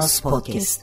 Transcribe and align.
Kronos 0.00 0.20
Podcast. 0.20 0.82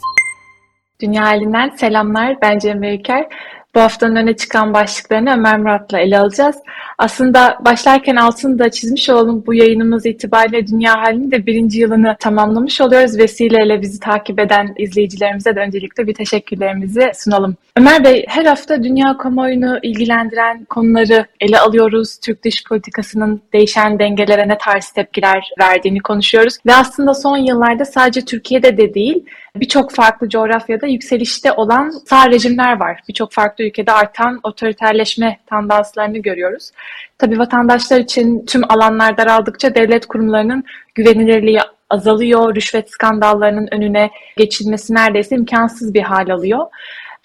Dünya 1.02 1.26
halinden 1.26 1.70
selamlar. 1.70 2.42
Ben 2.42 2.60
Cemre 2.60 2.92
Yüker. 2.92 3.28
Bu 3.76 3.82
haftanın 3.82 4.16
öne 4.16 4.36
çıkan 4.36 4.74
başlıklarını 4.74 5.34
Ömer 5.34 5.58
Murat'la 5.60 6.00
ele 6.00 6.20
alacağız. 6.20 6.56
Aslında 6.98 7.58
başlarken 7.66 8.16
altını 8.16 8.60
da 8.60 8.72
çizmiş 8.72 9.10
olalım. 9.10 9.44
Bu 9.48 9.54
yayınımız 9.54 10.06
itibariyle 10.06 10.68
Dünya 10.68 11.02
Halinin 11.02 11.32
de 11.32 11.46
birinci 11.46 11.80
yılını 11.80 12.16
tamamlamış 12.20 12.82
oluyoruz. 12.82 13.18
Vesileyle 13.18 13.82
bizi 13.82 14.00
takip 14.00 14.40
eden 14.40 14.76
izleyicilerimize 14.78 15.56
de 15.56 15.60
öncelikle 15.60 16.08
bir 16.08 16.14
teşekkürlerimizi 16.14 17.12
sunalım. 17.16 17.56
Ömer 17.78 18.04
Bey, 18.04 18.26
her 18.28 18.46
hafta 18.46 18.84
dünya 18.84 19.18
kamuoyunu 19.18 19.80
ilgilendiren 19.84 20.66
konuları 20.66 21.26
ele 21.40 21.60
alıyoruz. 21.60 22.18
Türk 22.20 22.44
dış 22.44 22.64
politikasının 22.64 23.42
değişen 23.54 24.00
dengelere 24.00 24.48
ne 24.48 24.58
tarz 24.58 24.90
tepkiler 24.90 25.52
verdiğini 25.60 26.00
konuşuyoruz. 26.00 26.58
Ve 26.66 26.76
aslında 26.76 27.14
son 27.14 27.38
yıllarda 27.38 27.86
sadece 27.86 28.22
Türkiye'de 28.22 28.78
de 28.78 28.94
değil, 28.94 29.26
birçok 29.56 29.92
farklı 29.92 30.30
coğrafyada 30.30 30.88
yükselişte 30.88 31.52
olan 31.52 31.90
sağ 31.90 32.30
rejimler 32.30 32.80
var. 32.80 33.00
Birçok 33.10 33.32
farklı 33.32 33.64
ülkede 33.64 33.92
artan 33.92 34.40
otoriterleşme 34.44 35.40
tendanslarını 35.50 36.18
görüyoruz. 36.18 36.72
Tabii 37.18 37.40
vatandaşlar 37.40 38.00
için 38.00 38.46
tüm 38.46 38.72
alanlar 38.72 39.18
daraldıkça 39.18 39.76
devlet 39.76 40.06
kurumlarının 40.06 40.64
güvenilirliği 40.96 41.60
azalıyor, 41.90 42.56
rüşvet 42.56 42.92
skandallarının 42.92 43.68
önüne 43.72 44.12
geçilmesi 44.38 44.94
neredeyse 44.94 45.36
imkansız 45.36 45.94
bir 45.94 46.02
hal 46.02 46.30
alıyor. 46.30 46.66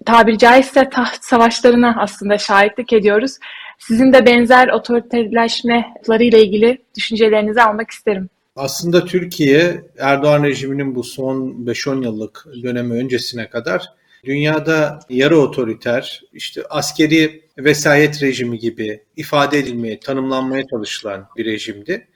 Tabiri 0.06 0.38
caizse 0.38 0.88
taht 0.88 1.24
savaşlarına 1.24 1.96
aslında 1.98 2.38
şahitlik 2.38 2.92
ediyoruz. 2.92 3.32
Sizin 3.78 4.12
de 4.12 4.26
benzer 4.26 4.68
otoriterleşmeleri 4.68 6.40
ilgili 6.40 6.78
düşüncelerinizi 6.96 7.62
almak 7.62 7.90
isterim. 7.90 8.28
Aslında 8.56 9.04
Türkiye 9.04 9.84
Erdoğan 9.98 10.42
rejiminin 10.42 10.94
bu 10.94 11.04
son 11.04 11.36
5-10 11.66 12.04
yıllık 12.04 12.46
dönemi 12.62 12.94
öncesine 12.94 13.50
kadar 13.50 13.88
dünyada 14.24 15.00
yarı 15.10 15.38
otoriter, 15.38 16.22
işte 16.32 16.62
askeri 16.70 17.41
vesayet 17.58 18.22
rejimi 18.22 18.58
gibi 18.58 19.04
ifade 19.16 19.58
edilmeye, 19.58 20.00
tanımlanmaya 20.00 20.66
çalışılan 20.66 21.28
bir 21.36 21.44
rejimdi. 21.44 22.08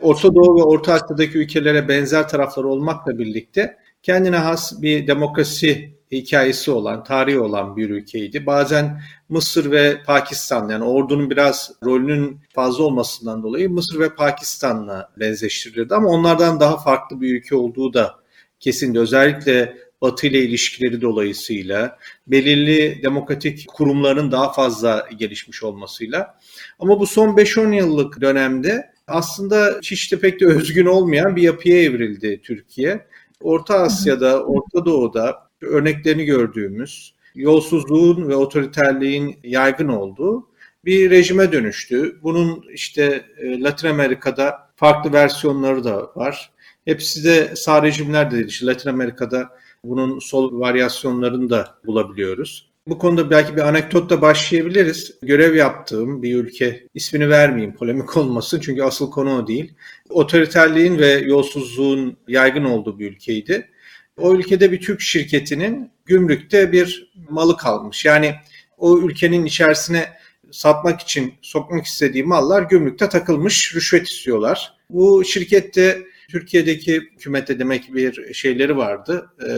Orta 0.00 0.34
Doğu 0.34 0.58
ve 0.58 0.62
Orta 0.62 0.92
Asya'daki 0.92 1.38
ülkelere 1.38 1.88
benzer 1.88 2.28
tarafları 2.28 2.68
olmakla 2.68 3.18
birlikte 3.18 3.76
kendine 4.02 4.36
has 4.36 4.82
bir 4.82 5.06
demokrasi 5.06 5.94
hikayesi 6.12 6.70
olan, 6.70 7.04
tarihi 7.04 7.38
olan 7.38 7.76
bir 7.76 7.90
ülkeydi. 7.90 8.46
Bazen 8.46 9.02
Mısır 9.28 9.70
ve 9.70 10.02
Pakistan 10.06 10.68
yani 10.68 10.84
ordunun 10.84 11.30
biraz 11.30 11.72
rolünün 11.84 12.40
fazla 12.54 12.84
olmasından 12.84 13.42
dolayı 13.42 13.70
Mısır 13.70 14.00
ve 14.00 14.14
Pakistan'la 14.14 15.12
benzeştirilirdi 15.20 15.94
ama 15.94 16.08
onlardan 16.08 16.60
daha 16.60 16.78
farklı 16.78 17.20
bir 17.20 17.36
ülke 17.36 17.56
olduğu 17.56 17.94
da 17.94 18.14
kesindi. 18.60 18.98
Özellikle 18.98 19.76
Batı 20.02 20.26
ile 20.26 20.42
ilişkileri 20.42 21.00
dolayısıyla 21.00 21.98
belirli 22.26 23.02
demokratik 23.02 23.68
kurumların 23.68 24.32
daha 24.32 24.52
fazla 24.52 25.08
gelişmiş 25.18 25.62
olmasıyla. 25.62 26.38
Ama 26.78 27.00
bu 27.00 27.06
son 27.06 27.28
5-10 27.28 27.74
yıllık 27.74 28.20
dönemde 28.20 28.92
aslında 29.06 29.78
hiç 29.82 30.12
de 30.12 30.18
pek 30.18 30.40
de 30.40 30.46
özgün 30.46 30.86
olmayan 30.86 31.36
bir 31.36 31.42
yapıya 31.42 31.82
evrildi 31.82 32.40
Türkiye. 32.42 33.06
Orta 33.40 33.74
Asya'da, 33.74 34.44
Orta 34.44 34.84
Doğu'da 34.84 35.48
örneklerini 35.60 36.24
gördüğümüz 36.24 37.14
yolsuzluğun 37.34 38.28
ve 38.28 38.36
otoriterliğin 38.36 39.38
yaygın 39.44 39.88
olduğu 39.88 40.48
bir 40.84 41.10
rejime 41.10 41.52
dönüştü. 41.52 42.18
Bunun 42.22 42.64
işte 42.72 43.24
e, 43.38 43.60
Latin 43.60 43.88
Amerika'da 43.88 44.70
farklı 44.76 45.12
versiyonları 45.12 45.84
da 45.84 46.10
var. 46.16 46.50
Hepsi 46.84 47.24
de 47.24 47.56
sağ 47.56 47.82
rejimler 47.82 48.30
de 48.30 48.36
değil. 48.36 48.48
İşte 48.48 48.66
Latin 48.66 48.90
Amerika'da 48.90 49.48
bunun 49.84 50.18
sol 50.18 50.60
varyasyonlarını 50.60 51.50
da 51.50 51.74
bulabiliyoruz. 51.86 52.72
Bu 52.86 52.98
konuda 52.98 53.30
belki 53.30 53.56
bir 53.56 53.68
anekdotla 53.68 54.22
başlayabiliriz. 54.22 55.14
Görev 55.22 55.54
yaptığım 55.54 56.22
bir 56.22 56.34
ülke, 56.36 56.86
ismini 56.94 57.28
vermeyeyim 57.28 57.74
polemik 57.74 58.16
olmasın 58.16 58.60
çünkü 58.60 58.82
asıl 58.82 59.10
konu 59.10 59.38
o 59.38 59.46
değil. 59.46 59.74
Otoriterliğin 60.10 60.98
ve 60.98 61.06
yolsuzluğun 61.06 62.16
yaygın 62.28 62.64
olduğu 62.64 62.98
bir 62.98 63.12
ülkeydi. 63.12 63.68
O 64.16 64.34
ülkede 64.34 64.72
bir 64.72 64.80
Türk 64.80 65.00
şirketinin 65.00 65.90
gümrükte 66.06 66.72
bir 66.72 67.12
malı 67.30 67.56
kalmış. 67.56 68.04
Yani 68.04 68.34
o 68.78 68.98
ülkenin 68.98 69.44
içerisine 69.44 70.08
satmak 70.50 71.00
için 71.00 71.34
sokmak 71.42 71.86
istediği 71.86 72.24
mallar 72.24 72.62
gümrükte 72.62 73.08
takılmış, 73.08 73.74
rüşvet 73.74 74.08
istiyorlar. 74.08 74.74
Bu 74.90 75.24
şirkette 75.24 76.02
Türkiye'deki 76.32 76.96
hükümete 76.96 77.58
demek 77.58 77.94
bir 77.94 78.34
şeyleri 78.34 78.76
vardı, 78.76 79.30
e, 79.48 79.52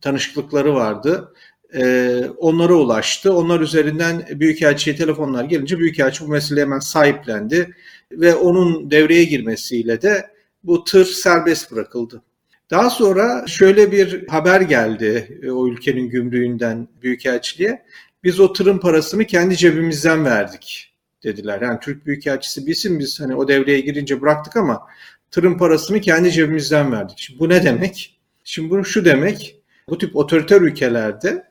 tanışıklıkları 0.00 0.74
vardı. 0.74 1.32
E, 1.74 2.22
onlara 2.36 2.74
ulaştı. 2.74 3.32
Onlar 3.32 3.60
üzerinden 3.60 4.26
Büyükelçi'ye 4.30 4.96
telefonlar 4.96 5.44
gelince 5.44 5.78
Büyükelçi 5.78 6.24
bu 6.24 6.28
meseleyi 6.28 6.66
hemen 6.66 6.78
sahiplendi 6.78 7.74
ve 8.12 8.34
onun 8.34 8.90
devreye 8.90 9.24
girmesiyle 9.24 10.02
de 10.02 10.30
bu 10.64 10.84
tır 10.84 11.04
serbest 11.04 11.72
bırakıldı. 11.72 12.22
Daha 12.70 12.90
sonra 12.90 13.46
şöyle 13.46 13.92
bir 13.92 14.28
haber 14.28 14.60
geldi 14.60 15.40
e, 15.42 15.50
o 15.50 15.68
ülkenin 15.68 16.08
gümrüğünden 16.08 16.88
Büyükelçiliğe. 17.02 17.82
Biz 18.24 18.40
o 18.40 18.52
tırın 18.52 18.78
parasını 18.78 19.24
kendi 19.24 19.56
cebimizden 19.56 20.24
verdik 20.24 20.96
dediler. 21.24 21.60
Yani 21.60 21.78
Türk 21.80 22.06
Büyükelçisi 22.06 22.66
bilsin 22.66 22.98
biz 22.98 23.20
hani 23.20 23.34
o 23.34 23.48
devreye 23.48 23.80
girince 23.80 24.20
bıraktık 24.20 24.56
ama 24.56 24.82
tırın 25.36 25.58
parasını 25.58 26.00
kendi 26.00 26.32
cebimizden 26.32 26.92
verdik. 26.92 27.18
Şimdi 27.18 27.40
bu 27.40 27.48
ne 27.48 27.64
demek? 27.64 28.18
Şimdi 28.44 28.70
bu 28.70 28.84
şu 28.84 29.04
demek. 29.04 29.56
Bu 29.88 29.98
tip 29.98 30.16
otoriter 30.16 30.60
ülkelerde 30.60 31.44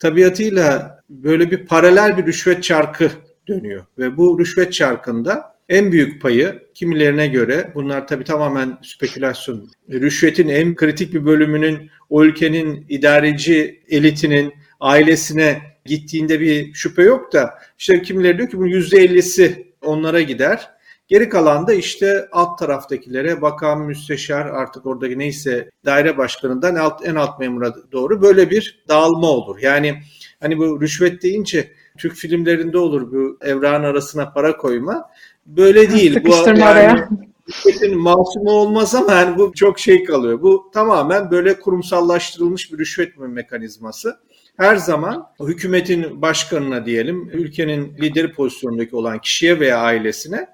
tabiatıyla 0.00 1.00
böyle 1.08 1.50
bir 1.50 1.66
paralel 1.66 2.16
bir 2.16 2.26
rüşvet 2.26 2.62
çarkı 2.62 3.10
dönüyor. 3.48 3.84
Ve 3.98 4.16
bu 4.16 4.38
rüşvet 4.40 4.72
çarkında 4.72 5.56
en 5.68 5.92
büyük 5.92 6.22
payı 6.22 6.62
kimilerine 6.74 7.26
göre 7.26 7.72
bunlar 7.74 8.06
tabii 8.06 8.24
tamamen 8.24 8.78
spekülasyon. 8.82 9.70
Rüşvetin 9.90 10.48
en 10.48 10.74
kritik 10.74 11.14
bir 11.14 11.24
bölümünün 11.24 11.90
o 12.10 12.24
ülkenin 12.24 12.86
idareci 12.88 13.82
elitinin 13.88 14.54
ailesine 14.80 15.62
gittiğinde 15.84 16.40
bir 16.40 16.74
şüphe 16.74 17.02
yok 17.02 17.32
da 17.32 17.54
işte 17.78 18.02
kimileri 18.02 18.38
diyor 18.38 18.50
ki 18.50 18.58
bunun 18.58 18.68
%50'si 18.68 19.66
onlara 19.82 20.20
gider. 20.20 20.70
Geri 21.12 21.28
kalan 21.28 21.66
da 21.66 21.74
işte 21.74 22.28
alt 22.32 22.58
taraftakilere 22.58 23.42
bakan 23.42 23.80
müsteşar 23.80 24.46
artık 24.46 24.86
oradaki 24.86 25.18
neyse 25.18 25.70
daire 25.84 26.18
başkanından 26.18 26.74
alt, 26.74 27.06
en 27.06 27.14
alt 27.14 27.38
memura 27.40 27.74
doğru 27.92 28.22
böyle 28.22 28.50
bir 28.50 28.84
dağılma 28.88 29.26
olur. 29.26 29.58
Yani 29.62 29.94
hani 30.40 30.58
bu 30.58 30.80
rüşvet 30.80 31.22
deyince 31.22 31.72
Türk 31.98 32.14
filmlerinde 32.14 32.78
olur 32.78 33.12
bu 33.12 33.38
evran 33.40 33.82
arasına 33.82 34.32
para 34.32 34.56
koyma. 34.56 35.10
Böyle 35.46 35.90
değil. 35.90 36.14
Sıkıştırma 36.14 36.74
bu, 36.74 36.78
yani, 36.78 37.00
Rüşvetin 37.48 37.98
masumu 37.98 38.50
olmaz 38.50 38.94
ama 38.94 39.12
yani 39.12 39.38
bu 39.38 39.52
çok 39.54 39.78
şey 39.78 40.04
kalıyor. 40.04 40.42
Bu 40.42 40.70
tamamen 40.74 41.30
böyle 41.30 41.60
kurumsallaştırılmış 41.60 42.72
bir 42.72 42.78
rüşvet 42.78 43.18
mekanizması. 43.18 44.16
Her 44.56 44.76
zaman 44.76 45.26
hükümetin 45.40 46.22
başkanına 46.22 46.86
diyelim, 46.86 47.30
ülkenin 47.32 47.96
lideri 47.98 48.32
pozisyonundaki 48.32 48.96
olan 48.96 49.18
kişiye 49.18 49.60
veya 49.60 49.78
ailesine 49.78 50.48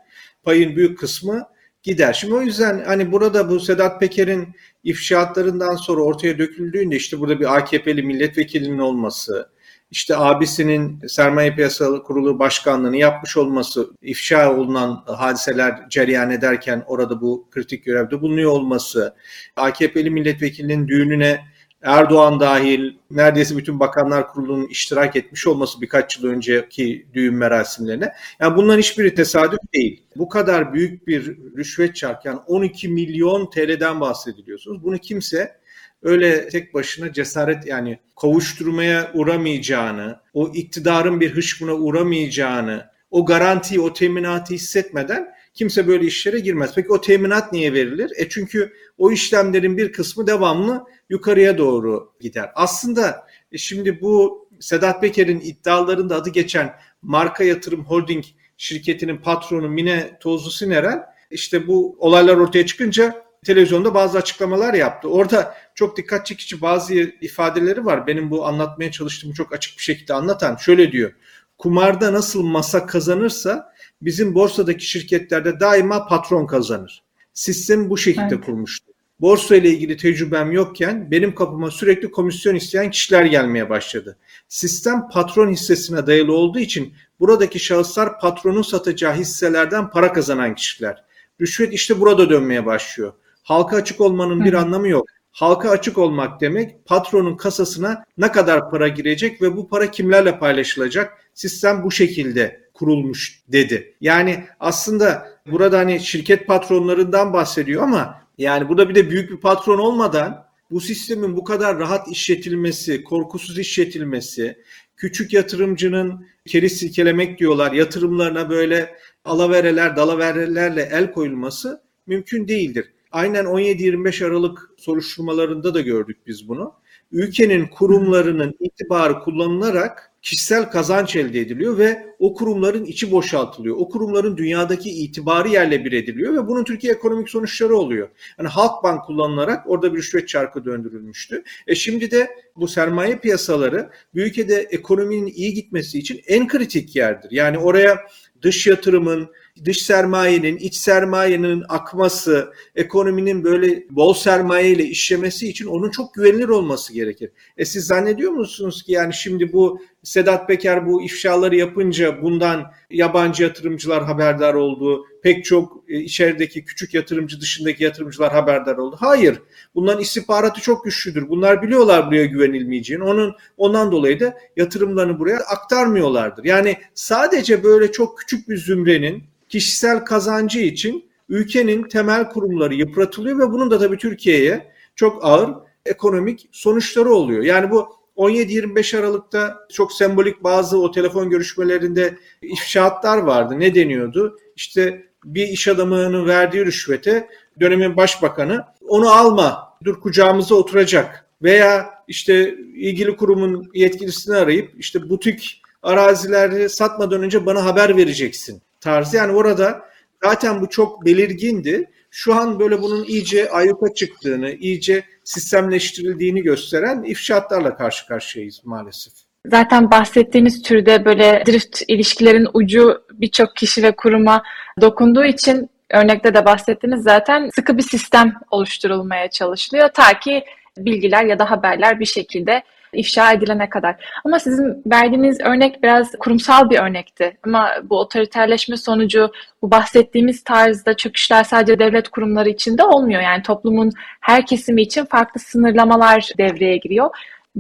payın 0.49 0.77
büyük 0.77 0.99
kısmı 0.99 1.43
gider. 1.83 2.13
Şimdi 2.13 2.35
o 2.35 2.41
yüzden 2.43 2.85
hani 2.87 3.13
burada 3.13 3.51
bu 3.51 3.61
Sedat 3.61 4.01
Peker'in 4.01 4.55
ifşaatlarından 4.85 5.77
sonra 5.77 6.01
ortaya 6.01 6.39
döküldüğünde 6.39 6.97
işte 6.97 7.21
burada 7.21 7.41
bir 7.41 7.57
AKP'li 7.57 8.03
milletvekilinin 8.03 8.79
olması, 8.79 9.51
işte 9.91 10.17
abisinin 10.17 11.07
sermaye 11.09 11.55
piyasaları 11.55 12.03
kurulu 12.03 12.39
başkanlığını 12.39 12.97
yapmış 12.97 13.37
olması, 13.37 13.91
ifşa 14.03 14.57
olunan 14.57 15.05
hadiseler 15.07 15.89
cereyan 15.89 16.31
ederken 16.31 16.85
orada 16.87 17.21
bu 17.21 17.49
kritik 17.51 17.85
görevde 17.85 18.21
bulunuyor 18.21 18.51
olması, 18.51 19.15
AKP'li 19.57 20.11
milletvekilinin 20.11 20.89
düğününe 20.89 21.41
Erdoğan 21.83 22.41
dahil 22.41 22.95
neredeyse 23.11 23.57
bütün 23.57 23.81
bakanlar 23.81 24.29
kurulunun 24.29 24.67
iştirak 24.67 25.17
etmiş 25.17 25.47
olması 25.47 25.81
birkaç 25.81 26.19
yıl 26.19 26.25
önceki 26.25 27.07
düğün 27.15 27.35
merasimlerine. 27.35 28.13
Yani 28.41 28.57
bunların 28.57 28.79
hiçbiri 28.79 29.15
tesadüf 29.15 29.61
değil. 29.75 30.03
Bu 30.17 30.29
kadar 30.29 30.75
büyük 30.75 31.09
bir 31.09 31.37
rüşvet 31.57 31.97
çark 31.97 32.25
yani 32.25 32.39
12 32.47 32.89
milyon 32.89 33.51
TL'den 33.51 34.01
bahsediliyorsunuz. 34.01 34.85
Bunu 34.85 34.99
kimse 34.99 35.59
öyle 36.03 36.49
tek 36.49 36.75
başına 36.75 37.13
cesaret 37.13 37.67
yani 37.67 37.99
kovuşturmaya 38.17 39.11
uğramayacağını, 39.15 40.21
o 40.35 40.49
iktidarın 40.55 41.21
bir 41.21 41.37
hışmına 41.37 41.75
uğramayacağını, 41.75 42.87
o 43.11 43.27
garantiyi, 43.27 43.81
o 43.81 43.93
teminatı 43.93 44.55
hissetmeden 44.55 45.29
kimse 45.59 45.87
böyle 45.87 46.07
işlere 46.07 46.39
girmez. 46.39 46.73
Peki 46.75 46.93
o 46.93 47.01
teminat 47.01 47.53
niye 47.53 47.73
verilir? 47.73 48.13
E 48.17 48.29
çünkü 48.29 48.73
o 48.99 49.13
işlemlerin 49.13 49.77
bir 49.77 49.93
kısmı 49.93 50.27
devamlı 50.27 50.85
yukarıya 51.11 51.59
doğru 51.59 52.13
gider. 52.21 52.51
Aslında 52.55 53.27
e 53.53 53.59
şimdi 53.59 54.01
bu 54.01 54.49
Sedat 54.61 55.01
Peker'in 55.01 55.41
iddialarında 55.41 56.17
adı 56.17 56.31
geçen 56.31 56.75
Marka 57.03 57.45
Yatırım 57.45 57.85
Holding 57.85 58.25
şirketinin 58.57 59.17
patronu 59.17 59.69
Mine 59.69 60.19
Tozlu 60.21 60.51
Sinerel 60.51 61.03
işte 61.31 61.67
bu 61.67 61.97
olaylar 61.99 62.37
ortaya 62.37 62.67
çıkınca 62.67 63.25
televizyonda 63.45 63.95
bazı 63.95 64.19
açıklamalar 64.19 64.75
yaptı. 64.75 65.09
Orada 65.09 65.55
çok 65.75 65.97
dikkat 65.97 66.27
çekici 66.27 66.61
bazı 66.61 66.95
ifadeleri 66.95 67.85
var. 67.85 68.07
Benim 68.07 68.31
bu 68.31 68.47
anlatmaya 68.47 68.91
çalıştığımı 68.91 69.35
çok 69.35 69.53
açık 69.53 69.79
bir 69.79 69.83
şekilde 69.83 70.15
anlatan. 70.15 70.57
Şöyle 70.57 70.93
diyor. 70.93 71.13
Kumarda 71.59 72.13
nasıl 72.13 72.43
masa 72.43 72.87
kazanırsa 72.87 73.73
bizim 74.03 74.35
borsadaki 74.35 74.87
şirketlerde 74.87 75.61
daima 75.61 76.07
patron 76.07 76.47
kazanır. 76.47 77.03
Sistem 77.35 77.91
bu 77.91 77.99
şekilde 77.99 78.35
evet. 78.35 78.45
kurmuştu. 78.45 78.93
Borsa 79.21 79.57
ile 79.57 79.71
ilgili 79.71 79.97
tecrübem 79.97 80.53
yokken 80.53 81.11
benim 81.11 81.35
kapıma 81.35 81.71
sürekli 81.71 82.11
komisyon 82.11 82.55
isteyen 82.55 82.91
kişiler 82.91 83.25
gelmeye 83.25 83.71
başladı. 83.71 84.17
Sistem 84.49 85.09
patron 85.09 85.51
hissesine 85.51 86.07
dayalı 86.07 86.33
olduğu 86.33 86.59
için 86.59 86.95
buradaki 87.21 87.59
şahıslar 87.59 88.21
patronun 88.21 88.63
satacağı 88.63 89.15
hisselerden 89.15 89.91
para 89.91 90.13
kazanan 90.13 90.55
kişiler. 90.55 91.05
Rüşvet 91.41 91.73
işte 91.73 92.01
burada 92.01 92.31
dönmeye 92.31 92.67
başlıyor. 92.67 93.13
Halka 93.43 93.77
açık 93.77 94.01
olmanın 94.01 94.45
bir 94.45 94.53
anlamı 94.53 94.89
yok. 94.89 95.07
Halka 95.39 95.71
açık 95.71 95.99
olmak 95.99 96.41
demek 96.41 96.85
patronun 96.87 97.37
kasasına 97.37 98.05
ne 98.19 98.33
kadar 98.33 98.71
para 98.71 98.89
girecek 98.89 99.43
ve 99.43 99.57
bu 99.57 99.69
para 99.69 99.91
kimlerle 99.91 100.39
paylaşılacak? 100.39 101.13
Sistem 101.35 101.83
bu 101.85 101.91
şekilde 101.91 102.61
kurulmuş 102.75 103.43
dedi. 103.49 103.95
Yani 104.01 104.45
aslında 104.61 105.29
burada 105.47 105.79
hani 105.79 106.01
şirket 106.01 106.47
patronlarından 106.47 107.33
bahsediyor 107.33 107.83
ama 107.83 108.23
yani 108.39 108.69
burada 108.69 108.89
bir 108.89 108.95
de 108.95 109.11
büyük 109.11 109.31
bir 109.31 109.37
patron 109.37 109.79
olmadan 109.79 110.45
bu 110.71 110.81
sistemin 110.81 111.37
bu 111.37 111.45
kadar 111.45 111.79
rahat 111.79 112.09
işletilmesi, 112.09 113.05
korkusuz 113.05 113.59
işletilmesi, 113.59 114.59
küçük 114.97 115.33
yatırımcının 115.33 116.27
keri 116.47 116.71
silkelemek 116.71 117.39
diyorlar, 117.39 117.73
yatırımlarına 117.73 118.51
böyle 118.51 118.97
alavereler, 119.25 119.97
dalaverelerle 119.97 120.89
el 120.93 121.13
koyulması 121.13 121.83
mümkün 122.07 122.49
değildir. 122.49 122.93
Aynen 123.13 123.45
17-25 123.45 124.27
Aralık 124.27 124.71
soruşturmalarında 124.77 125.75
da 125.75 125.81
gördük 125.81 126.17
biz 126.27 126.49
bunu. 126.49 126.75
Ülkenin 127.13 127.67
kurumlarının 127.67 128.55
itibarı 128.61 129.21
kullanılarak 129.21 130.13
kişisel 130.23 130.71
kazanç 130.71 131.17
elde 131.17 131.41
ediliyor 131.41 131.79
ve 131.79 132.07
o 132.19 132.35
kurumların 132.35 132.85
içi 132.85 133.11
boşaltılıyor. 133.11 133.77
O 133.79 133.89
kurumların 133.89 134.37
dünyadaki 134.37 134.91
itibarı 134.91 135.49
yerle 135.49 135.85
bir 135.85 135.93
ediliyor 135.93 136.35
ve 136.35 136.47
bunun 136.47 136.65
Türkiye 136.65 136.93
ekonomik 136.93 137.31
sonuçları 137.31 137.77
oluyor. 137.77 138.09
Yani 138.39 138.49
Halkbank 138.49 139.05
kullanılarak 139.05 139.71
orada 139.71 139.93
bir 139.93 139.99
rüşvet 139.99 140.29
çarkı 140.29 140.65
döndürülmüştü. 140.65 141.45
E 141.67 141.75
şimdi 141.75 142.11
de 142.11 142.31
bu 142.57 142.69
sermaye 142.69 143.17
piyasaları 143.17 143.91
bu 144.15 144.19
ülkede 144.19 144.55
ekonominin 144.55 145.27
iyi 145.27 145.55
gitmesi 145.55 145.99
için 145.99 146.21
en 146.27 146.49
kritik 146.49 146.97
yerdir. 146.97 147.31
Yani 147.31 147.59
oraya 147.59 147.99
dış 148.43 148.67
yatırımın, 148.67 149.29
dış 149.65 149.83
sermayenin, 149.83 150.57
iç 150.57 150.77
sermayenin 150.77 151.65
akması, 151.69 152.53
ekonominin 152.75 153.45
böyle 153.45 153.85
bol 153.91 154.15
sermaye 154.15 154.71
ile 154.71 154.85
işlemesi 154.85 155.49
için 155.49 155.67
onun 155.67 155.91
çok 155.91 156.15
güvenilir 156.15 156.49
olması 156.49 156.93
gerekir. 156.93 157.31
E 157.57 157.65
siz 157.65 157.87
zannediyor 157.87 158.33
musunuz 158.33 158.83
ki 158.83 158.93
yani 158.93 159.15
şimdi 159.15 159.53
bu 159.53 159.81
Sedat 160.03 160.49
Peker 160.49 160.87
bu 160.87 161.03
ifşaları 161.03 161.57
yapınca 161.57 162.23
bundan 162.23 162.73
yabancı 162.91 163.43
yatırımcılar 163.43 164.05
haberdar 164.05 164.55
oldu. 164.55 165.07
Pek 165.23 165.45
çok 165.45 165.85
e, 165.89 166.01
içerideki 166.01 166.65
küçük 166.65 166.95
yatırımcı 166.95 167.41
dışındaki 167.41 167.85
yatırımcılar 167.85 168.33
haberdar 168.33 168.77
oldu. 168.77 168.97
Hayır. 169.01 169.43
Bunların 169.75 170.03
istihbaratı 170.03 170.61
çok 170.61 170.85
güçlüdür. 170.85 171.29
Bunlar 171.29 171.63
biliyorlar 171.63 172.07
buraya 172.07 172.25
güvenilmeyeceğini. 172.25 173.05
Onun 173.05 173.35
ondan 173.57 173.93
dolayı 173.93 174.21
da 174.21 174.39
yatırımlarını 174.57 175.19
buraya 175.19 175.39
aktarmıyorlardır. 175.39 176.45
Yani 176.45 176.77
sadece 176.95 177.65
böyle 177.65 177.93
çok 177.93 178.19
küçük 178.19 178.49
bir 178.49 178.57
zümrenin 178.57 179.25
kişisel 179.49 180.05
kazancı 180.05 180.61
için 180.61 181.09
ülkenin 181.29 181.83
temel 181.83 182.29
kurumları 182.29 182.75
yıpratılıyor 182.75 183.39
ve 183.39 183.53
bunun 183.53 183.71
da 183.71 183.79
tabii 183.79 183.97
Türkiye'ye 183.97 184.73
çok 184.97 185.25
ağır 185.25 185.51
ekonomik 185.87 186.49
sonuçları 186.53 187.11
oluyor. 187.11 187.43
Yani 187.43 187.71
bu 187.71 187.98
17-25 188.19 188.99
Aralık'ta 188.99 189.59
çok 189.73 189.93
sembolik 189.93 190.45
bazı 190.45 190.81
o 190.81 190.91
telefon 190.91 191.31
görüşmelerinde 191.31 192.19
ifşaatlar 192.43 193.19
vardı. 193.19 193.61
Ne 193.61 193.75
deniyordu? 193.75 194.39
İşte 194.57 195.05
bir 195.25 195.49
iş 195.49 195.69
adamının 195.69 196.27
verdiği 196.27 196.67
rüşvete 196.67 197.29
dönemin 197.61 197.97
başbakanı 197.97 198.65
onu 198.89 199.11
alma 199.11 199.75
dur 199.85 200.01
kucağımıza 200.01 200.55
oturacak 200.55 201.27
veya 201.43 201.91
işte 202.09 202.55
ilgili 202.75 203.17
kurumun 203.17 203.71
yetkilisini 203.75 204.37
arayıp 204.37 204.71
işte 204.79 205.09
butik 205.09 205.63
arazileri 205.83 206.69
satmadan 206.69 207.23
önce 207.23 207.47
bana 207.47 207.65
haber 207.65 207.97
vereceksin 207.97 208.63
tarzı. 208.81 209.17
Yani 209.17 209.33
orada 209.33 209.89
zaten 210.25 210.61
bu 210.61 210.69
çok 210.69 211.05
belirgindi. 211.05 211.91
Şu 212.11 212.35
an 212.35 212.61
böyle 212.61 212.83
bunun 212.83 213.05
iyice 213.05 213.51
ayyuka 213.51 213.95
çıktığını, 213.95 214.51
iyice 214.51 215.05
sistemleştirildiğini 215.25 216.43
gösteren 216.43 217.03
ifşaatlarla 217.03 217.77
karşı 217.77 218.07
karşıyayız 218.07 218.61
maalesef. 218.65 219.13
Zaten 219.47 219.91
bahsettiğiniz 219.91 220.63
türde 220.63 221.05
böyle 221.05 221.43
drift 221.47 221.83
ilişkilerin 221.89 222.49
ucu 222.55 223.03
birçok 223.13 223.57
kişi 223.57 223.83
ve 223.83 223.93
kuruma 223.97 224.43
dokunduğu 224.81 225.25
için 225.25 225.71
örnekte 225.91 226.35
de 226.35 226.45
bahsettiniz 226.45 227.03
zaten 227.03 227.51
sıkı 227.55 227.77
bir 227.77 227.83
sistem 227.83 228.35
oluşturulmaya 228.51 229.31
çalışılıyor 229.31 229.89
ta 229.89 230.19
ki 230.19 230.45
bilgiler 230.79 231.25
ya 231.25 231.39
da 231.39 231.51
haberler 231.51 232.01
bir 232.01 232.07
şekilde 232.07 232.63
ifşa 232.93 233.33
edilene 233.33 233.69
kadar. 233.69 233.97
Ama 234.25 234.39
sizin 234.39 234.83
verdiğiniz 234.87 235.41
örnek 235.41 235.83
biraz 235.83 236.13
kurumsal 236.19 236.71
bir 236.71 236.79
örnekti. 236.79 237.37
Ama 237.47 237.71
bu 237.83 237.99
otoriterleşme 238.01 238.77
sonucu 238.77 239.31
bu 239.63 239.71
bahsettiğimiz 239.71 240.45
tarzda 240.45 240.95
çöküşler 240.95 241.45
sadece 241.45 241.79
devlet 241.79 242.09
kurumları 242.09 242.49
içinde 242.49 242.85
olmuyor. 242.85 243.23
Yani 243.23 243.43
toplumun 243.43 243.93
her 244.21 244.47
kesimi 244.47 244.83
için 244.83 245.05
farklı 245.05 245.41
sınırlamalar 245.41 246.31
devreye 246.39 246.77
giriyor. 246.77 247.11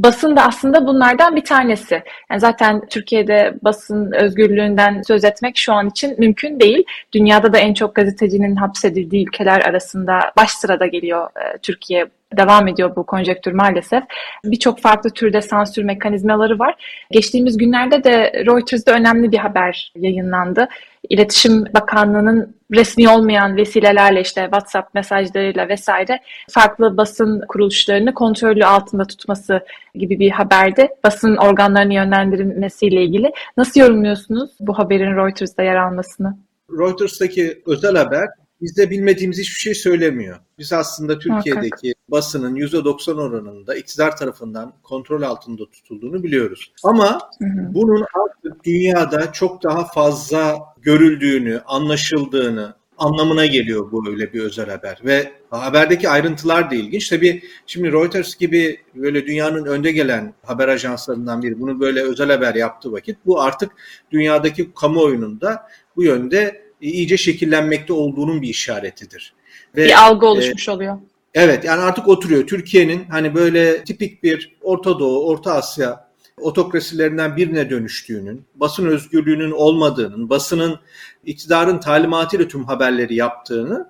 Basın 0.02 0.36
da 0.36 0.46
aslında 0.46 0.86
bunlardan 0.86 1.36
bir 1.36 1.44
tanesi. 1.44 2.02
Yani 2.30 2.40
zaten 2.40 2.86
Türkiye'de 2.90 3.54
basın 3.62 4.12
özgürlüğünden 4.12 5.02
söz 5.02 5.24
etmek 5.24 5.56
şu 5.56 5.72
an 5.72 5.88
için 5.88 6.14
mümkün 6.18 6.60
değil. 6.60 6.84
Dünyada 7.12 7.52
da 7.52 7.58
en 7.58 7.74
çok 7.74 7.94
gazetecinin 7.94 8.56
hapsedildiği 8.56 9.26
ülkeler 9.26 9.60
arasında 9.60 10.20
baş 10.36 10.50
sırada 10.50 10.86
geliyor 10.86 11.28
e, 11.36 11.58
Türkiye 11.58 12.06
devam 12.36 12.68
ediyor 12.68 12.96
bu 12.96 13.06
konjektür 13.06 13.52
maalesef. 13.52 14.02
Birçok 14.44 14.80
farklı 14.80 15.10
türde 15.10 15.42
sansür 15.42 15.82
mekanizmaları 15.82 16.58
var. 16.58 16.74
Geçtiğimiz 17.10 17.58
günlerde 17.58 18.04
de 18.04 18.32
Reuters'da 18.46 18.92
önemli 18.92 19.32
bir 19.32 19.38
haber 19.38 19.92
yayınlandı. 19.96 20.68
İletişim 21.08 21.64
Bakanlığı'nın 21.74 22.58
resmi 22.74 23.08
olmayan 23.08 23.56
vesilelerle 23.56 24.20
işte 24.20 24.42
WhatsApp 24.42 24.94
mesajlarıyla 24.94 25.68
vesaire 25.68 26.20
farklı 26.50 26.96
basın 26.96 27.42
kuruluşlarını 27.48 28.14
kontrolü 28.14 28.64
altında 28.64 29.04
tutması 29.04 29.60
gibi 29.94 30.18
bir 30.18 30.30
haberdi. 30.30 30.88
Basın 31.04 31.36
organlarını 31.36 31.94
yönlendirilmesiyle 31.94 33.02
ilgili. 33.04 33.32
Nasıl 33.56 33.80
yorumluyorsunuz 33.80 34.50
bu 34.60 34.78
haberin 34.78 35.16
Reuters'da 35.16 35.62
yer 35.62 35.76
almasını? 35.76 36.38
Reuters'taki 36.70 37.62
özel 37.66 37.96
haber 37.96 38.28
bizde 38.60 38.90
bilmediğimiz 38.90 39.38
hiçbir 39.38 39.60
şey 39.60 39.74
söylemiyor. 39.74 40.36
Biz 40.58 40.72
aslında 40.72 41.18
Türkiye'deki. 41.18 41.94
Basının 42.08 42.54
%90 42.54 43.20
oranında 43.20 43.76
iktidar 43.76 44.16
tarafından 44.16 44.72
kontrol 44.82 45.22
altında 45.22 45.70
tutulduğunu 45.70 46.22
biliyoruz. 46.22 46.72
Ama 46.84 47.18
hı 47.38 47.44
hı. 47.44 47.74
bunun 47.74 48.04
artık 48.14 48.64
dünyada 48.64 49.32
çok 49.32 49.62
daha 49.62 49.84
fazla 49.84 50.58
görüldüğünü, 50.82 51.60
anlaşıldığını, 51.66 52.74
anlamına 52.98 53.46
geliyor 53.46 53.92
bu 53.92 54.08
öyle 54.08 54.32
bir 54.32 54.40
özel 54.40 54.70
haber. 54.70 54.98
Ve 55.04 55.32
haberdeki 55.50 56.08
ayrıntılar 56.08 56.70
da 56.70 56.74
ilginç. 56.74 57.08
Tabii 57.08 57.42
şimdi 57.66 57.92
Reuters 57.92 58.36
gibi 58.36 58.80
böyle 58.94 59.26
dünyanın 59.26 59.64
önde 59.64 59.92
gelen 59.92 60.34
haber 60.42 60.68
ajanslarından 60.68 61.42
biri 61.42 61.60
bunu 61.60 61.80
böyle 61.80 62.02
özel 62.02 62.30
haber 62.30 62.54
yaptığı 62.54 62.92
vakit 62.92 63.16
bu 63.26 63.40
artık 63.40 63.72
dünyadaki 64.10 64.74
kamuoyunun 64.74 65.40
da 65.40 65.68
bu 65.96 66.02
yönde 66.02 66.62
iyice 66.80 67.16
şekillenmekte 67.16 67.92
olduğunun 67.92 68.42
bir 68.42 68.48
işaretidir. 68.48 69.34
Ve, 69.76 69.84
bir 69.84 70.06
algı 70.06 70.26
e, 70.26 70.28
oluşmuş 70.28 70.68
e, 70.68 70.70
oluyor. 70.70 70.98
Evet 71.34 71.64
yani 71.64 71.82
artık 71.82 72.08
oturuyor. 72.08 72.46
Türkiye'nin 72.46 73.04
hani 73.04 73.34
böyle 73.34 73.84
tipik 73.84 74.22
bir 74.22 74.56
Orta 74.62 74.98
Doğu, 74.98 75.28
Orta 75.28 75.52
Asya 75.52 76.08
otokrasilerinden 76.40 77.36
birine 77.36 77.70
dönüştüğünün, 77.70 78.44
basın 78.54 78.86
özgürlüğünün 78.86 79.50
olmadığının, 79.50 80.30
basının 80.30 80.80
iktidarın 81.24 81.78
talimatıyla 81.78 82.48
tüm 82.48 82.64
haberleri 82.64 83.14
yaptığını 83.14 83.88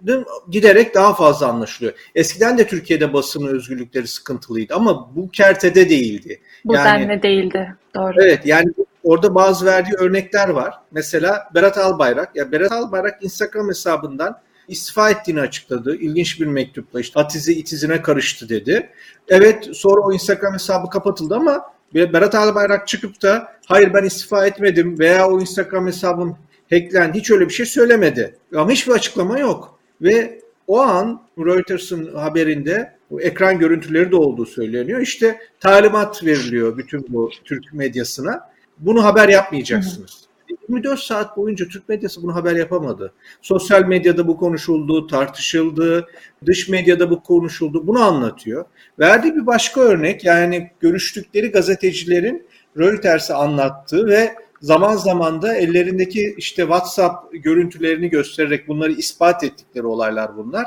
giderek 0.51 0.95
daha 0.95 1.15
fazla 1.15 1.47
anlaşılıyor. 1.47 1.93
Eskiden 2.15 2.59
de 2.59 2.67
Türkiye'de 2.67 3.13
basın 3.13 3.47
özgürlükleri 3.47 4.07
sıkıntılıydı 4.07 4.75
ama 4.75 5.17
bu 5.17 5.31
kertede 5.31 5.91
değildi. 5.91 6.41
Bu 6.65 6.75
yani, 6.75 7.09
denli 7.09 7.23
değildi. 7.23 7.75
Doğru. 7.95 8.15
Evet 8.23 8.47
yani 8.47 8.73
orada 9.05 9.35
bazı 9.35 9.67
verdiği 9.67 9.95
örnekler 9.95 10.49
var. 10.49 10.75
Mesela 10.91 11.49
Berat 11.55 11.79
Albayrak. 11.79 12.37
Ya 12.37 12.53
Berat 12.53 12.73
Albayrak 12.73 13.23
Instagram 13.23 13.69
hesabından 13.69 14.41
istifa 14.69 15.11
ettiğini 15.11 15.41
açıkladı. 15.41 15.97
İlginç 15.97 16.41
bir 16.41 16.47
mektupla 16.47 17.01
işte 17.01 17.21
atizi 17.21 17.53
itizine 17.53 18.03
karıştı 18.03 18.49
dedi. 18.49 18.91
Evet 19.29 19.69
sonra 19.73 20.01
o 20.01 20.13
Instagram 20.13 20.55
hesabı 20.55 20.91
kapatıldı 20.91 21.35
ama 21.35 21.65
Berat 21.95 22.35
Albayrak 22.35 22.89
çıkıp 22.89 23.23
da 23.23 23.53
hayır 23.67 23.95
ben 23.95 24.05
istifa 24.05 24.47
etmedim 24.47 24.99
veya 24.99 25.29
o 25.29 25.41
Instagram 25.41 25.87
hesabım 25.87 26.39
hacklendi 26.71 27.19
hiç 27.19 27.31
öyle 27.31 27.49
bir 27.49 27.55
şey 27.55 27.67
söylemedi. 27.67 28.37
Ama 28.55 28.71
hiçbir 28.71 28.93
açıklama 28.93 29.39
yok. 29.39 29.79
Ve 30.03 30.41
o 30.67 30.81
an 30.81 31.23
Reuters'ın 31.39 32.15
haberinde 32.15 32.93
bu 33.11 33.21
ekran 33.21 33.59
görüntüleri 33.59 34.11
de 34.11 34.17
olduğu 34.17 34.47
söyleniyor. 34.47 35.01
İşte 35.01 35.39
talimat 35.61 36.25
veriliyor 36.25 36.79
bütün 36.79 37.07
bu 37.09 37.31
Türk 37.45 37.75
medyasına. 37.75 38.41
Bunu 38.79 39.05
haber 39.05 39.29
yapmayacaksınız. 39.29 40.28
24 40.69 41.01
saat 41.01 41.37
boyunca 41.37 41.69
Türk 41.69 41.89
medyası 41.89 42.23
bunu 42.23 42.35
haber 42.35 42.57
yapamadı. 42.57 43.13
Sosyal 43.43 43.85
medyada 43.85 44.29
bu 44.29 44.37
konuşuldu, 44.37 45.07
tartışıldı, 45.07 46.07
dış 46.47 46.69
medyada 46.69 47.11
bu 47.11 47.23
konuşuldu. 47.23 47.87
Bunu 47.87 48.03
anlatıyor. 48.03 48.65
Verdiği 48.99 49.35
bir 49.35 49.47
başka 49.47 49.81
örnek 49.81 50.25
yani 50.25 50.71
görüştükleri 50.81 51.51
gazetecilerin 51.51 52.47
Reuters'e 52.79 53.35
anlattığı 53.35 54.07
ve 54.07 54.35
zaman 54.61 54.97
zaman 54.97 55.43
da 55.43 55.55
ellerindeki 55.57 56.35
işte 56.39 56.63
WhatsApp 56.63 57.33
görüntülerini 57.33 58.11
göstererek 58.11 58.69
bunları 58.69 58.93
ispat 58.93 59.45
ettikleri 59.45 59.87
olaylar 59.87 60.37
bunlar. 60.37 60.67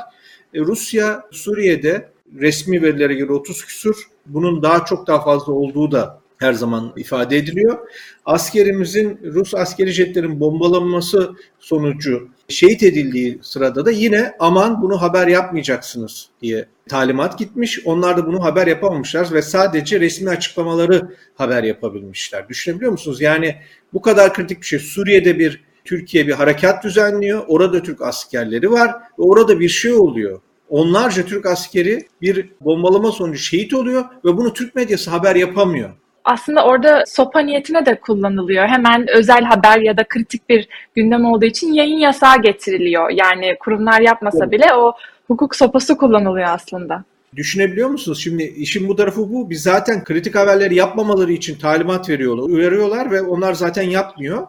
E, 0.54 0.60
Rusya 0.60 1.22
Suriye'de 1.30 2.08
resmi 2.38 2.82
verilere 2.82 3.14
göre 3.14 3.32
30 3.32 3.64
küsur 3.64 3.96
bunun 4.26 4.62
daha 4.62 4.84
çok 4.84 5.06
daha 5.06 5.24
fazla 5.24 5.52
olduğu 5.52 5.92
da 5.92 6.21
her 6.42 6.52
zaman 6.52 6.92
ifade 6.96 7.36
ediliyor. 7.36 7.78
Askerimizin 8.24 9.20
Rus 9.24 9.54
askeri 9.54 9.90
jetlerin 9.90 10.40
bombalanması 10.40 11.32
sonucu 11.58 12.28
şehit 12.48 12.82
edildiği 12.82 13.38
sırada 13.42 13.86
da 13.86 13.90
yine 13.90 14.32
aman 14.38 14.82
bunu 14.82 15.02
haber 15.02 15.26
yapmayacaksınız 15.26 16.28
diye 16.42 16.66
talimat 16.88 17.38
gitmiş. 17.38 17.80
Onlar 17.84 18.16
da 18.16 18.26
bunu 18.26 18.44
haber 18.44 18.66
yapamamışlar 18.66 19.32
ve 19.32 19.42
sadece 19.42 20.00
resmi 20.00 20.30
açıklamaları 20.30 21.16
haber 21.34 21.62
yapabilmişler. 21.62 22.48
Düşünebiliyor 22.48 22.92
musunuz? 22.92 23.20
Yani 23.20 23.56
bu 23.92 24.02
kadar 24.02 24.34
kritik 24.34 24.60
bir 24.60 24.66
şey. 24.66 24.78
Suriye'de 24.78 25.38
bir 25.38 25.64
Türkiye 25.84 26.26
bir 26.26 26.32
harekat 26.32 26.84
düzenliyor. 26.84 27.44
Orada 27.48 27.82
Türk 27.82 28.02
askerleri 28.02 28.70
var 28.70 28.90
ve 28.90 29.22
orada 29.22 29.60
bir 29.60 29.68
şey 29.68 29.92
oluyor. 29.92 30.40
Onlarca 30.68 31.26
Türk 31.26 31.46
askeri 31.46 32.06
bir 32.20 32.50
bombalama 32.60 33.12
sonucu 33.12 33.38
şehit 33.38 33.74
oluyor 33.74 34.04
ve 34.24 34.36
bunu 34.36 34.52
Türk 34.52 34.74
medyası 34.74 35.10
haber 35.10 35.36
yapamıyor 35.36 35.90
aslında 36.24 36.64
orada 36.64 37.04
sopa 37.06 37.40
niyetine 37.40 37.86
de 37.86 38.00
kullanılıyor. 38.00 38.66
Hemen 38.66 39.06
özel 39.08 39.44
haber 39.44 39.78
ya 39.78 39.96
da 39.96 40.04
kritik 40.08 40.48
bir 40.48 40.68
gündem 40.94 41.24
olduğu 41.24 41.44
için 41.44 41.72
yayın 41.72 41.98
yasağı 41.98 42.42
getiriliyor. 42.42 43.10
Yani 43.10 43.56
kurumlar 43.60 44.00
yapmasa 44.00 44.50
bile 44.50 44.74
o 44.74 44.92
hukuk 45.26 45.56
sopası 45.56 45.96
kullanılıyor 45.96 46.48
aslında. 46.48 47.04
Düşünebiliyor 47.36 47.88
musunuz? 47.88 48.20
Şimdi 48.22 48.42
işin 48.42 48.88
bu 48.88 48.96
tarafı 48.96 49.32
bu. 49.32 49.50
Biz 49.50 49.62
zaten 49.62 50.04
kritik 50.04 50.34
haberleri 50.34 50.74
yapmamaları 50.74 51.32
için 51.32 51.58
talimat 51.58 52.08
veriyorlar, 52.08 52.42
uyarıyorlar 52.42 53.10
ve 53.10 53.22
onlar 53.22 53.54
zaten 53.54 53.82
yapmıyor. 53.82 54.46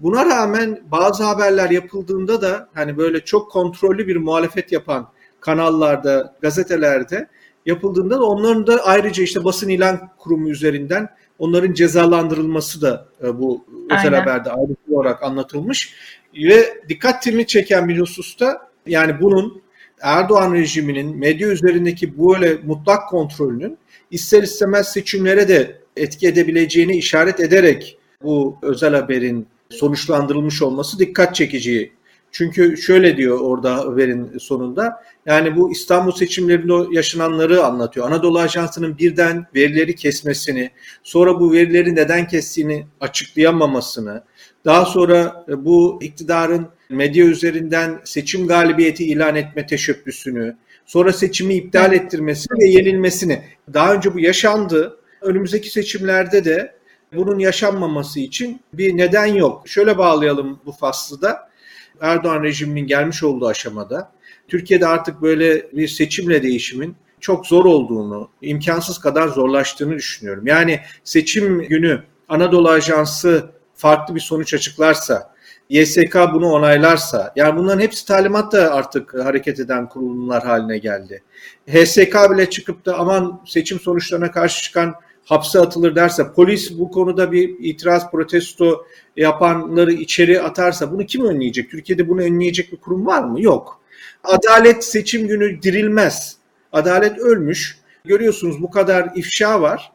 Buna 0.00 0.26
rağmen 0.26 0.80
bazı 0.92 1.24
haberler 1.24 1.70
yapıldığında 1.70 2.42
da 2.42 2.68
hani 2.74 2.96
böyle 2.96 3.20
çok 3.20 3.50
kontrollü 3.50 4.06
bir 4.06 4.16
muhalefet 4.16 4.72
yapan 4.72 5.08
kanallarda, 5.40 6.34
gazetelerde 6.40 7.28
yapıldığında 7.66 8.20
da 8.20 8.24
onların 8.24 8.66
da 8.66 8.84
ayrıca 8.84 9.22
işte 9.22 9.44
basın 9.44 9.68
ilan 9.68 10.10
kurumu 10.18 10.50
üzerinden 10.50 11.08
onların 11.38 11.72
cezalandırılması 11.72 12.82
da 12.82 13.06
e, 13.22 13.38
bu 13.38 13.64
özel 13.84 14.04
Aynen. 14.04 14.20
haberde 14.20 14.50
ayrıntı 14.50 14.80
olarak 14.96 15.22
anlatılmış. 15.22 15.94
Ve 16.34 16.82
dikkatimi 16.88 17.46
çeken 17.46 17.88
bir 17.88 18.00
hususta 18.00 18.68
yani 18.86 19.20
bunun 19.20 19.62
Erdoğan 20.00 20.54
rejiminin 20.54 21.16
medya 21.16 21.48
üzerindeki 21.48 22.18
böyle 22.18 22.58
mutlak 22.64 23.08
kontrolünün 23.08 23.78
ister 24.10 24.42
istemez 24.42 24.88
seçimlere 24.88 25.48
de 25.48 25.80
etki 25.96 26.28
edebileceğini 26.28 26.96
işaret 26.96 27.40
ederek 27.40 27.98
bu 28.22 28.58
özel 28.62 28.94
haberin 28.94 29.46
sonuçlandırılmış 29.70 30.62
olması 30.62 30.98
dikkat 30.98 31.34
çekici 31.34 31.92
çünkü 32.34 32.76
şöyle 32.76 33.16
diyor 33.16 33.40
orada 33.40 33.76
haberin 33.76 34.38
sonunda. 34.38 35.02
Yani 35.26 35.56
bu 35.56 35.72
İstanbul 35.72 36.12
seçimlerinde 36.12 36.96
yaşananları 36.96 37.64
anlatıyor. 37.64 38.06
Anadolu 38.06 38.38
Ajansı'nın 38.38 38.98
birden 38.98 39.46
verileri 39.54 39.94
kesmesini, 39.94 40.70
sonra 41.02 41.40
bu 41.40 41.52
verileri 41.52 41.94
neden 41.94 42.26
kestiğini 42.26 42.86
açıklayamamasını, 43.00 44.24
daha 44.64 44.84
sonra 44.84 45.44
bu 45.48 45.98
iktidarın 46.02 46.68
medya 46.90 47.26
üzerinden 47.26 48.00
seçim 48.04 48.46
galibiyeti 48.46 49.04
ilan 49.04 49.36
etme 49.36 49.66
teşebbüsünü, 49.66 50.56
sonra 50.86 51.12
seçimi 51.12 51.54
iptal 51.54 51.92
ettirmesini 51.92 52.58
ve 52.60 52.64
yenilmesini. 52.64 53.42
Daha 53.74 53.94
önce 53.94 54.14
bu 54.14 54.20
yaşandı. 54.20 54.98
Önümüzdeki 55.22 55.70
seçimlerde 55.70 56.44
de 56.44 56.74
bunun 57.16 57.38
yaşanmaması 57.38 58.20
için 58.20 58.60
bir 58.72 58.96
neden 58.96 59.26
yok. 59.26 59.68
Şöyle 59.68 59.98
bağlayalım 59.98 60.60
bu 60.66 60.72
faslı 60.72 61.22
da. 61.22 61.53
Erdoğan 62.00 62.42
rejiminin 62.42 62.86
gelmiş 62.86 63.22
olduğu 63.22 63.46
aşamada 63.46 64.12
Türkiye'de 64.48 64.86
artık 64.86 65.22
böyle 65.22 65.72
bir 65.72 65.88
seçimle 65.88 66.42
değişimin 66.42 66.96
çok 67.20 67.46
zor 67.46 67.64
olduğunu, 67.64 68.30
imkansız 68.42 68.98
kadar 68.98 69.28
zorlaştığını 69.28 69.94
düşünüyorum. 69.94 70.46
Yani 70.46 70.80
seçim 71.04 71.62
günü 71.62 72.02
Anadolu 72.28 72.68
Ajansı 72.68 73.50
farklı 73.74 74.14
bir 74.14 74.20
sonuç 74.20 74.54
açıklarsa, 74.54 75.34
YSK 75.68 76.16
bunu 76.32 76.46
onaylarsa, 76.50 77.32
yani 77.36 77.56
bunların 77.56 77.80
hepsi 77.80 78.06
talimat 78.06 78.52
da 78.52 78.74
artık 78.74 79.14
hareket 79.14 79.60
eden 79.60 79.88
kurulumlar 79.88 80.44
haline 80.44 80.78
geldi. 80.78 81.22
HSK 81.70 82.30
bile 82.30 82.50
çıkıp 82.50 82.86
da 82.86 82.98
aman 82.98 83.40
seçim 83.46 83.80
sonuçlarına 83.80 84.30
karşı 84.30 84.62
çıkan 84.62 84.94
hapse 85.24 85.60
atılır 85.60 85.94
derse, 85.94 86.32
polis 86.32 86.78
bu 86.78 86.90
konuda 86.90 87.32
bir 87.32 87.56
itiraz 87.58 88.10
protesto 88.10 88.86
yapanları 89.16 89.92
içeri 89.92 90.42
atarsa 90.42 90.92
bunu 90.92 91.06
kim 91.06 91.24
önleyecek? 91.24 91.70
Türkiye'de 91.70 92.08
bunu 92.08 92.20
önleyecek 92.20 92.72
bir 92.72 92.76
kurum 92.76 93.06
var 93.06 93.22
mı? 93.22 93.42
Yok. 93.42 93.80
Adalet 94.24 94.84
seçim 94.84 95.28
günü 95.28 95.62
dirilmez. 95.62 96.36
Adalet 96.72 97.18
ölmüş. 97.18 97.78
Görüyorsunuz 98.04 98.62
bu 98.62 98.70
kadar 98.70 99.12
ifşa 99.14 99.60
var. 99.62 99.92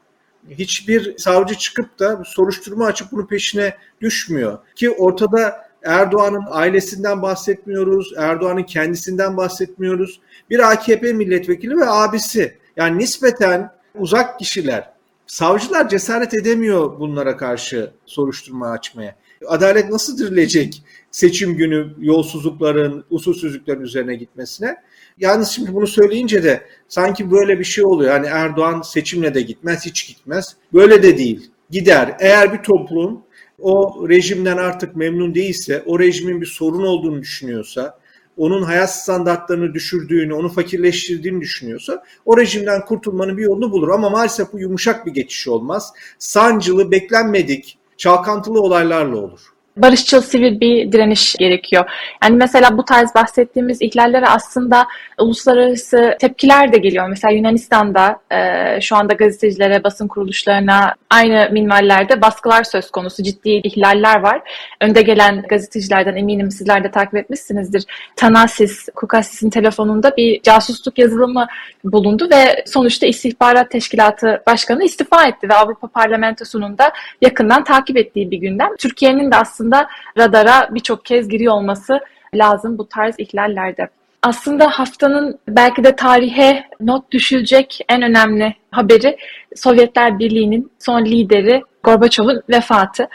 Hiçbir 0.49 1.17
savcı 1.17 1.55
çıkıp 1.55 1.99
da 1.99 2.23
soruşturma 2.25 2.85
açıp 2.85 3.11
bunun 3.11 3.27
peşine 3.27 3.75
düşmüyor. 4.01 4.57
Ki 4.75 4.91
ortada 4.91 5.69
Erdoğan'ın 5.83 6.45
ailesinden 6.49 7.21
bahsetmiyoruz, 7.21 8.13
Erdoğan'ın 8.17 8.63
kendisinden 8.63 9.37
bahsetmiyoruz. 9.37 10.21
Bir 10.49 10.71
AKP 10.71 11.13
milletvekili 11.13 11.77
ve 11.77 11.89
abisi. 11.89 12.57
Yani 12.77 12.97
nispeten 12.97 13.71
uzak 13.95 14.39
kişiler 14.39 14.98
Savcılar 15.29 15.89
cesaret 15.89 16.33
edemiyor 16.33 16.99
bunlara 16.99 17.37
karşı 17.37 17.91
soruşturma 18.05 18.69
açmaya. 18.69 19.15
Adalet 19.47 19.89
nasıl 19.89 20.17
dirilecek 20.17 20.83
seçim 21.11 21.57
günü 21.57 21.93
yolsuzlukların, 21.99 23.05
usulsüzlüklerin 23.09 23.81
üzerine 23.81 24.15
gitmesine? 24.15 24.75
Yalnız 25.17 25.49
şimdi 25.49 25.73
bunu 25.73 25.87
söyleyince 25.87 26.43
de 26.43 26.61
sanki 26.87 27.31
böyle 27.31 27.59
bir 27.59 27.63
şey 27.63 27.85
oluyor. 27.85 28.11
Hani 28.11 28.27
Erdoğan 28.27 28.81
seçimle 28.81 29.33
de 29.33 29.41
gitmez, 29.41 29.85
hiç 29.85 30.07
gitmez. 30.07 30.55
Böyle 30.73 31.03
de 31.03 31.17
değil. 31.17 31.51
Gider. 31.69 32.17
Eğer 32.19 32.53
bir 32.53 32.63
toplum 32.63 33.21
o 33.59 34.05
rejimden 34.09 34.57
artık 34.57 34.95
memnun 34.95 35.35
değilse, 35.35 35.83
o 35.85 35.99
rejimin 35.99 36.41
bir 36.41 36.45
sorun 36.45 36.83
olduğunu 36.83 37.21
düşünüyorsa, 37.21 37.99
onun 38.39 38.63
hayat 38.63 38.95
standartlarını 38.95 39.73
düşürdüğünü, 39.73 40.33
onu 40.33 40.49
fakirleştirdiğini 40.49 41.41
düşünüyorsa 41.41 42.03
o 42.25 42.37
rejimden 42.37 42.85
kurtulmanın 42.85 43.37
bir 43.37 43.43
yolunu 43.43 43.71
bulur. 43.71 43.89
Ama 43.89 44.09
maalesef 44.09 44.53
bu 44.53 44.59
yumuşak 44.59 45.05
bir 45.05 45.11
geçiş 45.11 45.47
olmaz. 45.47 45.93
Sancılı, 46.19 46.91
beklenmedik, 46.91 47.77
çalkantılı 47.97 48.61
olaylarla 48.61 49.17
olur 49.17 49.39
barışçıl 49.81 50.21
sivil 50.21 50.59
bir 50.59 50.91
direniş 50.91 51.35
gerekiyor. 51.35 51.91
Yani 52.23 52.35
mesela 52.35 52.77
bu 52.77 52.85
tarz 52.85 53.15
bahsettiğimiz 53.15 53.81
ihlallere 53.81 54.27
aslında 54.27 54.87
uluslararası 55.17 56.15
tepkiler 56.19 56.73
de 56.73 56.77
geliyor. 56.77 57.07
Mesela 57.09 57.31
Yunanistan'da 57.31 58.19
e, 58.31 58.81
şu 58.81 58.95
anda 58.95 59.13
gazetecilere, 59.13 59.83
basın 59.83 60.07
kuruluşlarına 60.07 60.95
aynı 61.09 61.49
minvallerde 61.51 62.21
baskılar 62.21 62.63
söz 62.63 62.91
konusu. 62.91 63.23
Ciddi 63.23 63.49
ihlaller 63.49 64.19
var. 64.19 64.41
Önde 64.81 65.01
gelen 65.01 65.41
gazetecilerden 65.41 66.15
eminim 66.15 66.51
sizler 66.51 66.83
de 66.83 66.91
takip 66.91 67.15
etmişsinizdir. 67.15 67.83
Tanasis, 68.15 68.89
Kukasis'in 68.95 69.49
telefonunda 69.49 70.17
bir 70.17 70.41
casusluk 70.41 70.99
yazılımı 70.99 71.47
bulundu 71.83 72.27
ve 72.31 72.63
sonuçta 72.67 73.07
istihbarat 73.07 73.71
teşkilatı 73.71 74.43
başkanı 74.47 74.83
istifa 74.83 75.27
etti 75.27 75.49
ve 75.49 75.53
Avrupa 75.53 75.87
Parlamentosu'nun 75.87 76.77
da 76.77 76.91
yakından 77.21 77.63
takip 77.63 77.97
ettiği 77.97 78.31
bir 78.31 78.37
gündem. 78.37 78.69
Türkiye'nin 78.77 79.31
de 79.31 79.35
aslında 79.35 79.68
aslında 79.69 79.89
radara 80.17 80.69
birçok 80.71 81.05
kez 81.05 81.29
giriyor 81.29 81.53
olması 81.53 81.99
lazım 82.33 82.77
bu 82.77 82.89
tarz 82.89 83.15
ihlallerde. 83.17 83.89
Aslında 84.23 84.69
haftanın 84.69 85.39
belki 85.47 85.83
de 85.83 85.95
tarihe 85.95 86.65
not 86.79 87.11
düşülecek 87.11 87.79
en 87.89 88.01
önemli 88.01 88.55
haberi 88.71 89.17
Sovyetler 89.55 90.19
Birliği'nin 90.19 90.71
son 90.79 91.05
lideri 91.05 91.61
Gorbaçov'un 91.83 92.41
vefatı. 92.49 93.07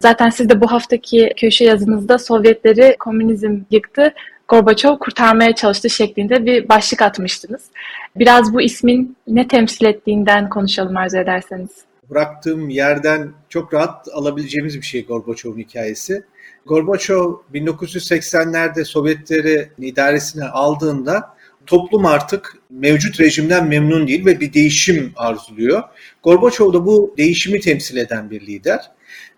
Zaten 0.00 0.30
siz 0.30 0.48
de 0.48 0.60
bu 0.60 0.72
haftaki 0.72 1.32
köşe 1.36 1.64
yazınızda 1.64 2.18
Sovyetleri 2.18 2.96
komünizm 2.98 3.60
yıktı, 3.70 4.14
Gorbaçov 4.48 4.98
kurtarmaya 4.98 5.54
çalıştı 5.54 5.90
şeklinde 5.90 6.46
bir 6.46 6.68
başlık 6.68 7.02
atmıştınız. 7.02 7.70
Biraz 8.16 8.54
bu 8.54 8.60
ismin 8.60 9.16
ne 9.26 9.48
temsil 9.48 9.86
ettiğinden 9.86 10.48
konuşalım 10.48 10.96
arzu 10.96 11.18
ederseniz 11.18 11.91
bıraktığım 12.10 12.68
yerden 12.68 13.32
çok 13.48 13.74
rahat 13.74 14.08
alabileceğimiz 14.12 14.76
bir 14.76 14.86
şey 14.86 15.06
Gorbaçov'un 15.06 15.58
hikayesi. 15.58 16.24
Gorbaçov 16.66 17.34
1980'lerde 17.54 18.84
Sovyetleri 18.84 19.70
idaresine 19.78 20.44
aldığında 20.44 21.34
toplum 21.66 22.06
artık 22.06 22.56
mevcut 22.70 23.20
rejimden 23.20 23.68
memnun 23.68 24.08
değil 24.08 24.26
ve 24.26 24.40
bir 24.40 24.52
değişim 24.52 25.12
arzuluyor. 25.16 25.82
Gorbaçov 26.22 26.72
da 26.72 26.86
bu 26.86 27.14
değişimi 27.18 27.60
temsil 27.60 27.96
eden 27.96 28.30
bir 28.30 28.40
lider. 28.40 28.90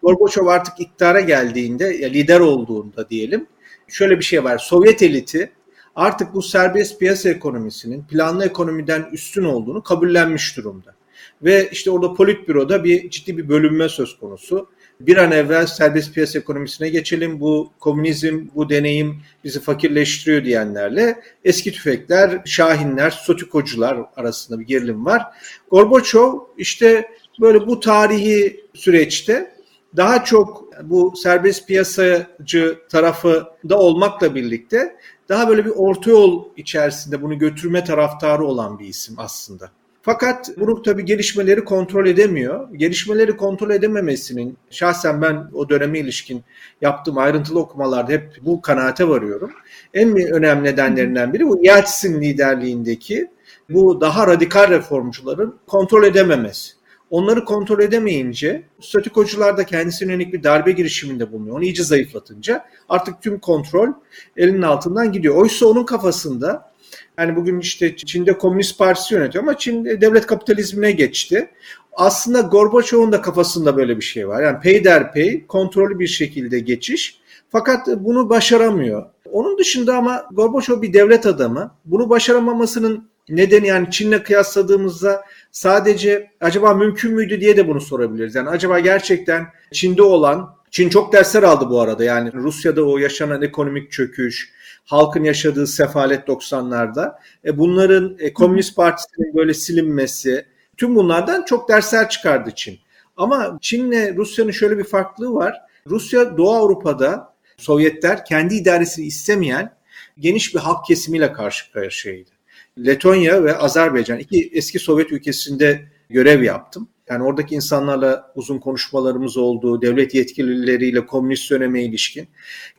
Gorbaçov 0.02 0.46
artık 0.46 0.80
iktidara 0.80 1.20
geldiğinde, 1.20 1.84
ya 1.84 2.08
lider 2.08 2.40
olduğunda 2.40 3.10
diyelim, 3.10 3.46
şöyle 3.88 4.18
bir 4.18 4.24
şey 4.24 4.44
var. 4.44 4.58
Sovyet 4.58 5.02
eliti 5.02 5.52
artık 5.94 6.34
bu 6.34 6.42
serbest 6.42 6.98
piyasa 6.98 7.28
ekonomisinin 7.28 8.04
planlı 8.04 8.46
ekonomiden 8.46 9.08
üstün 9.12 9.44
olduğunu 9.44 9.82
kabullenmiş 9.82 10.56
durumda. 10.56 10.94
Ve 11.42 11.68
işte 11.72 11.90
orada 11.90 12.14
politbüroda 12.14 12.84
bir 12.84 13.10
ciddi 13.10 13.38
bir 13.38 13.48
bölünme 13.48 13.88
söz 13.88 14.18
konusu. 14.18 14.68
Bir 15.00 15.16
an 15.16 15.32
evvel 15.32 15.66
serbest 15.66 16.14
piyasa 16.14 16.38
ekonomisine 16.38 16.88
geçelim. 16.88 17.40
Bu 17.40 17.72
komünizm, 17.80 18.46
bu 18.54 18.68
deneyim 18.68 19.22
bizi 19.44 19.60
fakirleştiriyor 19.60 20.44
diyenlerle 20.44 21.20
eski 21.44 21.72
tüfekler, 21.72 22.42
şahinler, 22.44 23.10
sotikocular 23.10 23.98
arasında 24.16 24.60
bir 24.60 24.64
gerilim 24.64 25.04
var. 25.04 25.22
Gorbaçov 25.70 26.38
işte 26.58 27.10
böyle 27.40 27.66
bu 27.66 27.80
tarihi 27.80 28.66
süreçte 28.74 29.54
daha 29.96 30.24
çok 30.24 30.64
bu 30.82 31.14
serbest 31.16 31.66
piyasacı 31.66 32.78
tarafı 32.90 33.46
da 33.68 33.78
olmakla 33.78 34.34
birlikte 34.34 34.96
daha 35.28 35.48
böyle 35.48 35.64
bir 35.64 35.70
orta 35.70 36.10
yol 36.10 36.44
içerisinde 36.56 37.22
bunu 37.22 37.38
götürme 37.38 37.84
taraftarı 37.84 38.44
olan 38.44 38.78
bir 38.78 38.86
isim 38.86 39.14
aslında. 39.18 39.70
Fakat 40.04 40.50
bunu 40.56 40.82
tabii 40.82 41.04
gelişmeleri 41.04 41.64
kontrol 41.64 42.06
edemiyor. 42.06 42.74
Gelişmeleri 42.74 43.36
kontrol 43.36 43.70
edememesinin 43.70 44.56
şahsen 44.70 45.22
ben 45.22 45.50
o 45.52 45.68
döneme 45.68 45.98
ilişkin 45.98 46.44
yaptığım 46.80 47.18
ayrıntılı 47.18 47.60
okumalarda 47.60 48.12
hep 48.12 48.38
bu 48.42 48.60
kanaate 48.60 49.08
varıyorum. 49.08 49.50
En 49.94 50.16
önemli 50.16 50.64
nedenlerinden 50.64 51.32
biri 51.32 51.46
bu 51.46 51.64
Yeltsin 51.64 52.20
liderliğindeki 52.20 53.30
bu 53.70 54.00
daha 54.00 54.26
radikal 54.26 54.70
reformcuların 54.70 55.58
kontrol 55.66 56.04
edememesi. 56.04 56.72
Onları 57.10 57.44
kontrol 57.44 57.80
edemeyince 57.80 58.62
statikocular 58.80 59.56
da 59.56 59.64
kendisine 59.64 60.12
yönelik 60.12 60.32
bir 60.32 60.42
darbe 60.42 60.72
girişiminde 60.72 61.32
bulunuyor. 61.32 61.56
Onu 61.56 61.64
iyice 61.64 61.84
zayıflatınca 61.84 62.64
artık 62.88 63.22
tüm 63.22 63.38
kontrol 63.38 63.88
elinin 64.36 64.62
altından 64.62 65.12
gidiyor. 65.12 65.34
Oysa 65.34 65.66
onun 65.66 65.84
kafasında 65.84 66.73
yani 67.18 67.36
bugün 67.36 67.60
işte 67.60 67.96
Çin'de 67.96 68.38
Komünist 68.38 68.78
Partisi 68.78 69.14
yönetiyor 69.14 69.44
ama 69.44 69.58
Çin 69.58 69.84
devlet 69.84 70.26
kapitalizmine 70.26 70.92
geçti. 70.92 71.50
Aslında 71.92 72.40
Gorbaçov'un 72.40 73.12
da 73.12 73.22
kafasında 73.22 73.76
böyle 73.76 73.96
bir 73.96 74.04
şey 74.04 74.28
var. 74.28 74.42
Yani 74.42 74.60
peyderpey 74.60 75.46
kontrollü 75.46 75.98
bir 75.98 76.06
şekilde 76.06 76.58
geçiş. 76.58 77.20
Fakat 77.50 77.86
bunu 77.86 78.30
başaramıyor. 78.30 79.06
Onun 79.32 79.58
dışında 79.58 79.96
ama 79.96 80.24
Gorbaçov 80.32 80.82
bir 80.82 80.92
devlet 80.92 81.26
adamı. 81.26 81.74
Bunu 81.84 82.10
başaramamasının 82.10 83.08
nedeni 83.28 83.66
yani 83.66 83.90
Çin'le 83.90 84.18
kıyasladığımızda 84.18 85.24
sadece 85.52 86.30
acaba 86.40 86.74
mümkün 86.74 87.14
müydü 87.14 87.40
diye 87.40 87.56
de 87.56 87.68
bunu 87.68 87.80
sorabiliriz. 87.80 88.34
Yani 88.34 88.48
acaba 88.48 88.78
gerçekten 88.78 89.46
Çin'de 89.72 90.02
olan 90.02 90.56
Çin 90.70 90.88
çok 90.88 91.12
dersler 91.12 91.42
aldı 91.42 91.70
bu 91.70 91.80
arada. 91.80 92.04
Yani 92.04 92.32
Rusya'da 92.32 92.82
o 92.84 92.98
yaşanan 92.98 93.42
ekonomik 93.42 93.92
çöküş, 93.92 94.52
halkın 94.84 95.24
yaşadığı 95.24 95.66
sefalet 95.66 96.28
90'larda. 96.28 97.14
E 97.44 97.58
bunların 97.58 98.16
e, 98.18 98.32
Komünist 98.32 98.76
Partisi'nin 98.76 99.34
böyle 99.34 99.54
silinmesi, 99.54 100.46
tüm 100.76 100.96
bunlardan 100.96 101.44
çok 101.44 101.68
dersler 101.68 102.08
çıkardı 102.08 102.50
Çin. 102.54 102.78
Ama 103.16 103.58
Çin'le 103.60 104.16
Rusya'nın 104.16 104.50
şöyle 104.50 104.78
bir 104.78 104.84
farklılığı 104.84 105.34
var. 105.34 105.60
Rusya 105.86 106.36
Doğu 106.36 106.50
Avrupa'da 106.50 107.34
Sovyetler 107.56 108.24
kendi 108.24 108.54
idaresini 108.54 109.06
istemeyen 109.06 109.74
geniş 110.18 110.54
bir 110.54 110.60
halk 110.60 110.86
kesimiyle 110.86 111.32
karşı 111.32 111.72
karşıyaydı. 111.72 112.30
Letonya 112.78 113.44
ve 113.44 113.56
Azerbaycan 113.56 114.18
iki 114.18 114.50
eski 114.52 114.78
Sovyet 114.78 115.12
ülkesinde 115.12 115.88
görev 116.10 116.42
yaptım. 116.42 116.88
Yani 117.08 117.24
oradaki 117.24 117.54
insanlarla 117.54 118.32
uzun 118.34 118.58
konuşmalarımız 118.58 119.36
oldu, 119.36 119.82
devlet 119.82 120.14
yetkilileriyle 120.14 121.06
komünist 121.06 121.50
döneme 121.50 121.82
ilişkin. 121.82 122.28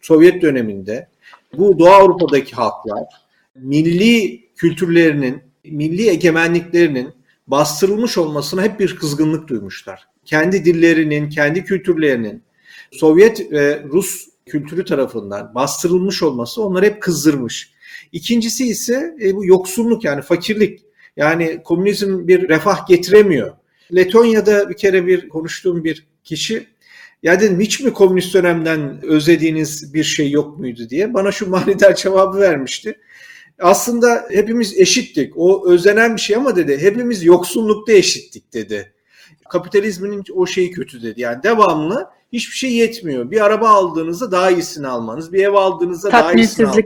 Sovyet 0.02 0.42
döneminde 0.42 1.08
bu 1.58 1.80
Doğu 1.80 1.90
Avrupa'daki 1.90 2.56
halklar 2.56 3.04
milli 3.56 4.46
kültürlerinin, 4.56 5.44
milli 5.66 6.10
egemenliklerinin 6.10 7.14
bastırılmış 7.48 8.18
olmasına 8.18 8.64
hep 8.64 8.80
bir 8.80 8.96
kızgınlık 8.96 9.48
duymuşlar. 9.48 10.08
Kendi 10.26 10.66
dillerinin, 10.66 11.30
kendi 11.30 11.64
kültürlerinin 11.64 12.44
Sovyet 12.92 13.52
ve 13.52 13.84
Rus 13.84 14.28
kültürü 14.46 14.86
tarafından 14.86 15.56
bastırılmış 15.56 16.24
olması 16.24 16.64
onları 16.64 16.86
hep 16.86 17.02
kızdırmış. 17.02 17.72
İkincisi 18.12 18.68
ise 18.68 19.16
e, 19.22 19.36
bu 19.36 19.46
yoksulluk 19.46 20.04
yani 20.04 20.22
fakirlik. 20.22 20.80
Yani 21.18 21.64
komünizm 21.64 22.28
bir 22.28 22.50
refah 22.50 22.88
getiremiyor. 22.88 23.52
Letonya'da 23.96 24.70
bir 24.70 24.78
kere 24.78 25.08
bir 25.08 25.30
konuştuğum 25.30 25.84
bir 25.84 26.08
kişi 26.24 26.68
ya 27.26 27.40
dedim 27.40 27.60
hiç 27.60 27.80
mi 27.80 27.94
komünist 27.94 28.34
dönemden 28.34 29.00
özlediğiniz 29.06 29.94
bir 29.94 30.04
şey 30.04 30.32
yok 30.32 30.60
muydu 30.60 30.90
diye 30.90 31.14
bana 31.14 31.32
şu 31.32 31.50
manidar 31.50 31.96
cevabı 31.96 32.40
vermişti. 32.40 33.00
Aslında 33.60 34.26
hepimiz 34.32 34.80
eşittik. 34.80 35.34
O 35.36 35.70
özlenen 35.70 36.16
bir 36.16 36.22
şey 36.22 36.36
ama 36.36 36.56
dedi 36.56 36.78
hepimiz 36.82 37.24
yoksullukta 37.24 37.94
eşittik 37.94 38.54
dedi. 38.54 38.94
Kapitalizmin 39.50 40.24
o 40.34 40.46
şeyi 40.48 40.72
kötü 40.72 41.04
dedi. 41.04 41.22
Yani 41.22 41.44
devamlı 41.44 42.10
hiçbir 42.34 42.56
şey 42.56 42.74
yetmiyor. 42.74 43.32
Bir 43.32 43.46
araba 43.46 43.70
aldığınızda 43.70 44.32
daha 44.32 44.52
iyisini 44.52 44.88
almanız, 44.88 45.34
bir 45.34 45.44
ev 45.44 45.54
aldığınızda 45.54 46.12
daha 46.12 46.34
iyisini 46.34 46.68
almanız. 46.68 46.86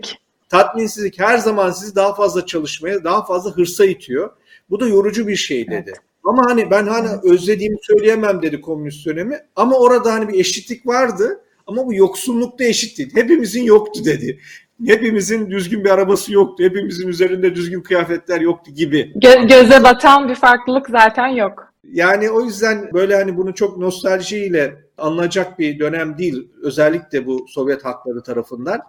Tatminsizlik 0.49 1.19
her 1.19 1.38
zaman 1.38 1.71
sizi 1.71 1.95
daha 1.95 2.15
fazla 2.15 2.45
çalışmaya, 2.45 3.04
daha 3.04 3.25
fazla 3.25 3.52
hırsa 3.52 3.86
itiyor. 3.86 4.30
Bu 4.69 4.80
da 4.80 4.88
yorucu 4.88 5.28
bir 5.28 5.36
şey 5.36 5.67
dedi. 5.67 5.84
Evet. 5.88 6.08
Ama 6.29 6.45
hani 6.45 6.71
ben 6.71 6.87
hani 6.87 7.07
özlediğimi 7.23 7.77
söyleyemem 7.81 8.41
dedi 8.41 8.61
komünist 8.61 9.05
dönemi. 9.05 9.39
Ama 9.55 9.77
orada 9.77 10.13
hani 10.13 10.27
bir 10.27 10.39
eşitlik 10.39 10.87
vardı. 10.87 11.41
Ama 11.67 11.87
bu 11.87 11.93
yoksullukta 11.93 12.63
eşit 12.63 12.97
değil. 12.97 13.11
Hepimizin 13.15 13.63
yoktu 13.63 14.05
dedi. 14.05 14.39
Hepimizin 14.85 15.51
düzgün 15.51 15.83
bir 15.83 15.89
arabası 15.89 16.33
yoktu. 16.33 16.63
Hepimizin 16.63 17.07
üzerinde 17.07 17.55
düzgün 17.55 17.81
kıyafetler 17.81 18.41
yoktu 18.41 18.71
gibi. 18.71 19.13
Gö- 19.15 19.47
göze 19.47 19.83
batan 19.83 20.29
bir 20.29 20.35
farklılık 20.35 20.89
zaten 20.89 21.27
yok. 21.27 21.73
Yani 21.83 22.29
o 22.29 22.41
yüzden 22.41 22.93
böyle 22.93 23.15
hani 23.15 23.37
bunu 23.37 23.53
çok 23.53 23.77
nostaljiyle 23.77 24.75
anlayacak 24.97 25.59
bir 25.59 25.79
dönem 25.79 26.17
değil. 26.17 26.49
Özellikle 26.63 27.25
bu 27.25 27.45
Sovyet 27.47 27.85
hakları 27.85 28.23
tarafından. 28.23 28.79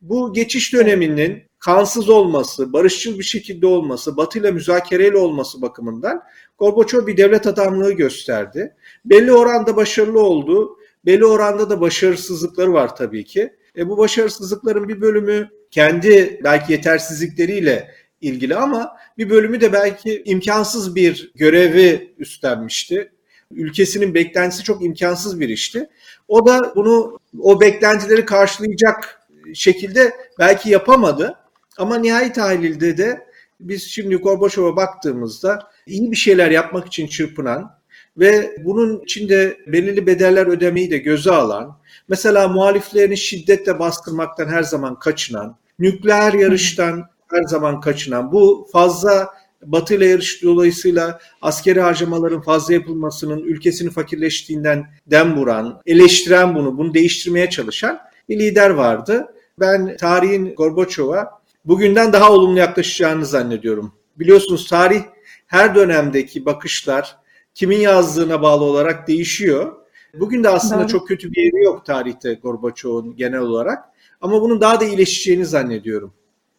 Bu 0.00 0.32
geçiş 0.32 0.72
döneminin 0.72 1.42
kansız 1.66 2.08
olması, 2.08 2.72
barışçıl 2.72 3.18
bir 3.18 3.24
şekilde 3.24 3.66
olması, 3.66 4.16
Batı 4.16 4.38
ile 4.38 4.50
müzakereyle 4.50 5.16
olması 5.16 5.62
bakımından 5.62 6.22
Gorbaçov 6.58 7.06
bir 7.06 7.16
devlet 7.16 7.46
adamlığı 7.46 7.92
gösterdi. 7.92 8.74
Belli 9.04 9.32
oranda 9.32 9.76
başarılı 9.76 10.20
oldu. 10.20 10.78
Belli 11.06 11.24
oranda 11.24 11.70
da 11.70 11.80
başarısızlıkları 11.80 12.72
var 12.72 12.96
tabii 12.96 13.24
ki. 13.24 13.52
E 13.76 13.88
bu 13.88 13.98
başarısızlıkların 13.98 14.88
bir 14.88 15.00
bölümü 15.00 15.48
kendi 15.70 16.40
belki 16.44 16.72
yetersizlikleriyle 16.72 17.90
ilgili 18.20 18.56
ama 18.56 18.96
bir 19.18 19.30
bölümü 19.30 19.60
de 19.60 19.72
belki 19.72 20.22
imkansız 20.24 20.94
bir 20.94 21.32
görevi 21.34 22.14
üstlenmişti. 22.18 23.12
Ülkesinin 23.50 24.14
beklentisi 24.14 24.62
çok 24.62 24.84
imkansız 24.84 25.40
bir 25.40 25.48
işti. 25.48 25.88
O 26.28 26.46
da 26.46 26.72
bunu 26.76 27.18
o 27.40 27.60
beklentileri 27.60 28.24
karşılayacak 28.24 29.20
şekilde 29.54 30.12
belki 30.38 30.70
yapamadı. 30.70 31.45
Ama 31.78 31.98
nihai 31.98 32.32
tahlilde 32.32 32.96
de 32.96 33.26
biz 33.60 33.90
şimdi 33.90 34.16
Gorbaçov'a 34.16 34.76
baktığımızda 34.76 35.70
iyi 35.86 36.10
bir 36.10 36.16
şeyler 36.16 36.50
yapmak 36.50 36.86
için 36.86 37.06
çırpınan 37.06 37.76
ve 38.18 38.56
bunun 38.64 39.00
içinde 39.00 39.58
belirli 39.66 40.06
bedeller 40.06 40.46
ödemeyi 40.46 40.90
de 40.90 40.98
göze 40.98 41.30
alan, 41.30 41.78
mesela 42.08 42.48
muhaliflerini 42.48 43.16
şiddetle 43.16 43.78
bastırmaktan 43.78 44.48
her 44.48 44.62
zaman 44.62 44.98
kaçınan, 44.98 45.56
nükleer 45.78 46.32
yarıştan 46.32 47.04
her 47.30 47.42
zaman 47.42 47.80
kaçınan, 47.80 48.32
bu 48.32 48.68
fazla 48.72 49.28
Batı 49.62 49.94
ile 49.94 50.06
yarış 50.06 50.42
dolayısıyla 50.42 51.20
askeri 51.42 51.80
harcamaların 51.80 52.42
fazla 52.42 52.74
yapılmasının 52.74 53.38
ülkesini 53.38 53.90
fakirleştiğinden 53.90 54.86
dem 55.06 55.36
vuran, 55.36 55.80
eleştiren 55.86 56.54
bunu, 56.54 56.78
bunu 56.78 56.94
değiştirmeye 56.94 57.50
çalışan 57.50 57.98
bir 58.28 58.38
lider 58.38 58.70
vardı. 58.70 59.26
Ben 59.60 59.96
tarihin 59.96 60.54
Gorbaçov'a 60.54 61.35
bugünden 61.66 62.12
daha 62.12 62.32
olumlu 62.32 62.58
yaklaşacağını 62.58 63.26
zannediyorum. 63.26 63.92
Biliyorsunuz 64.18 64.68
tarih 64.68 65.02
her 65.46 65.74
dönemdeki 65.74 66.44
bakışlar 66.44 67.16
kimin 67.54 67.78
yazdığına 67.78 68.42
bağlı 68.42 68.64
olarak 68.64 69.08
değişiyor. 69.08 69.72
Bugün 70.14 70.44
de 70.44 70.48
aslında 70.48 70.80
Doğru. 70.80 70.88
çok 70.88 71.08
kötü 71.08 71.32
bir 71.32 71.42
yeri 71.42 71.64
yok 71.64 71.86
tarihte 71.86 72.34
Gorbaçov'un 72.34 73.16
genel 73.16 73.40
olarak. 73.40 73.84
Ama 74.20 74.42
bunun 74.42 74.60
daha 74.60 74.80
da 74.80 74.84
iyileşeceğini 74.84 75.46
zannediyorum. 75.46 76.14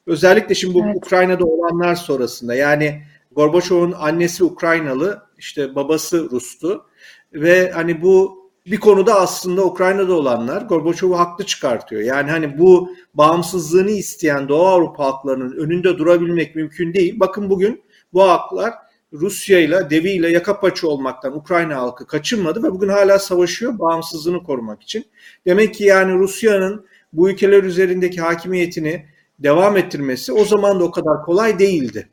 Özellikle 0.05 0.55
şimdi 0.55 0.73
bu 0.73 0.83
evet. 0.85 0.95
Ukrayna'da 0.95 1.45
olanlar 1.45 1.95
sonrasında 1.95 2.55
yani 2.55 3.01
Gorbaçov'un 3.31 3.91
annesi 3.91 4.43
Ukraynalı, 4.43 5.23
işte 5.37 5.75
babası 5.75 6.29
Rus'tu 6.31 6.85
ve 7.33 7.71
hani 7.71 8.01
bu 8.01 8.36
bir 8.71 8.79
konuda 8.79 9.19
aslında 9.19 9.65
Ukrayna'da 9.65 10.13
olanlar 10.13 10.61
Gorbaçov'u 10.61 11.19
haklı 11.19 11.45
çıkartıyor. 11.45 12.01
Yani 12.01 12.31
hani 12.31 12.59
bu 12.59 12.89
bağımsızlığını 13.13 13.91
isteyen 13.91 14.49
Doğu 14.49 14.67
Avrupa 14.67 15.05
halklarının 15.05 15.57
önünde 15.57 15.97
durabilmek 15.97 16.55
mümkün 16.55 16.93
değil. 16.93 17.19
Bakın 17.19 17.49
bugün 17.49 17.81
bu 18.13 18.23
halklar 18.23 18.73
Rusya 19.13 19.59
ile 19.59 19.89
deviyle 19.89 20.29
yaka 20.29 20.59
paça 20.59 20.87
olmaktan 20.87 21.37
Ukrayna 21.37 21.75
halkı 21.75 22.07
kaçınmadı 22.07 22.63
ve 22.63 22.71
bugün 22.71 22.89
hala 22.89 23.19
savaşıyor 23.19 23.79
bağımsızlığını 23.79 24.43
korumak 24.43 24.83
için. 24.83 25.05
Demek 25.45 25.73
ki 25.73 25.83
yani 25.83 26.13
Rusya'nın 26.13 26.85
bu 27.13 27.29
ülkeler 27.29 27.63
üzerindeki 27.63 28.21
hakimiyetini 28.21 29.05
devam 29.39 29.77
ettirmesi 29.77 30.33
o 30.33 30.45
zaman 30.45 30.79
da 30.79 30.83
o 30.83 30.91
kadar 30.91 31.21
kolay 31.21 31.59
değildi. 31.59 32.09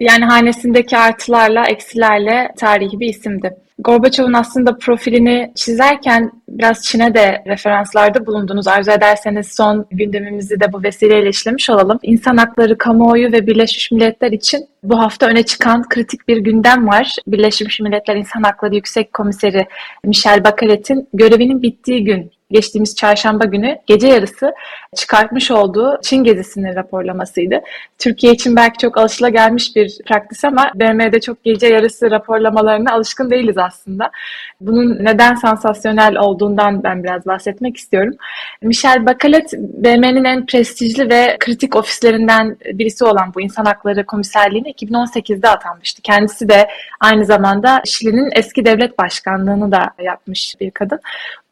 Yani 0.00 0.24
hanesindeki 0.24 0.96
artılarla, 0.96 1.66
eksilerle 1.66 2.54
tarihi 2.58 3.00
bir 3.00 3.08
isimdi. 3.08 3.65
Gorbaçov'un 3.78 4.32
aslında 4.32 4.78
profilini 4.78 5.52
çizerken 5.54 6.32
biraz 6.48 6.82
Çin'e 6.82 7.14
de 7.14 7.42
referanslarda 7.46 8.26
bulundunuz. 8.26 8.68
Arzu 8.68 8.90
ederseniz 8.90 9.54
son 9.56 9.86
gündemimizi 9.90 10.60
de 10.60 10.72
bu 10.72 10.82
vesileyle 10.82 11.28
işlemiş 11.28 11.70
olalım. 11.70 11.98
İnsan 12.02 12.36
hakları, 12.36 12.78
kamuoyu 12.78 13.32
ve 13.32 13.46
Birleşmiş 13.46 13.90
Milletler 13.90 14.32
için 14.32 14.66
bu 14.82 14.98
hafta 14.98 15.26
öne 15.26 15.42
çıkan 15.42 15.88
kritik 15.88 16.28
bir 16.28 16.36
gündem 16.36 16.88
var. 16.88 17.16
Birleşmiş 17.26 17.80
Milletler 17.80 18.16
İnsan 18.16 18.42
Hakları 18.42 18.74
Yüksek 18.74 19.12
Komiseri 19.12 19.66
Michel 20.04 20.44
Bachelet'in 20.44 21.08
görevinin 21.14 21.62
bittiği 21.62 22.04
gün 22.04 22.35
geçtiğimiz 22.50 22.96
çarşamba 22.96 23.44
günü 23.44 23.78
gece 23.86 24.08
yarısı 24.08 24.54
çıkartmış 24.96 25.50
olduğu 25.50 25.98
Çin 26.02 26.24
gezisinin 26.24 26.74
raporlamasıydı. 26.74 27.60
Türkiye 27.98 28.32
için 28.32 28.56
belki 28.56 28.78
çok 28.78 28.98
alışılagelmiş 28.98 29.76
bir 29.76 29.98
praktis 30.06 30.44
ama 30.44 30.70
BM'de 30.74 31.20
çok 31.20 31.44
gece 31.44 31.66
yarısı 31.66 32.10
raporlamalarına 32.10 32.92
alışkın 32.92 33.30
değiliz 33.30 33.58
aslında. 33.58 34.10
Bunun 34.60 35.04
neden 35.04 35.34
sansasyonel 35.34 36.16
olduğundan 36.16 36.82
ben 36.82 37.04
biraz 37.04 37.26
bahsetmek 37.26 37.76
istiyorum. 37.76 38.14
Michel 38.62 39.06
Bachelet, 39.06 39.52
BM'nin 39.52 40.24
en 40.24 40.46
prestijli 40.46 41.10
ve 41.10 41.36
kritik 41.40 41.76
ofislerinden 41.76 42.56
birisi 42.72 43.04
olan 43.04 43.34
bu 43.34 43.40
insan 43.40 43.64
hakları 43.64 44.06
komiserliğine 44.06 44.70
2018'de 44.70 45.48
atanmıştı. 45.48 46.02
Kendisi 46.02 46.48
de 46.48 46.68
aynı 47.00 47.24
zamanda 47.24 47.82
Şili'nin 47.84 48.30
eski 48.36 48.64
devlet 48.64 48.98
başkanlığını 48.98 49.72
da 49.72 49.90
yapmış 49.98 50.54
bir 50.60 50.70
kadın. 50.70 51.00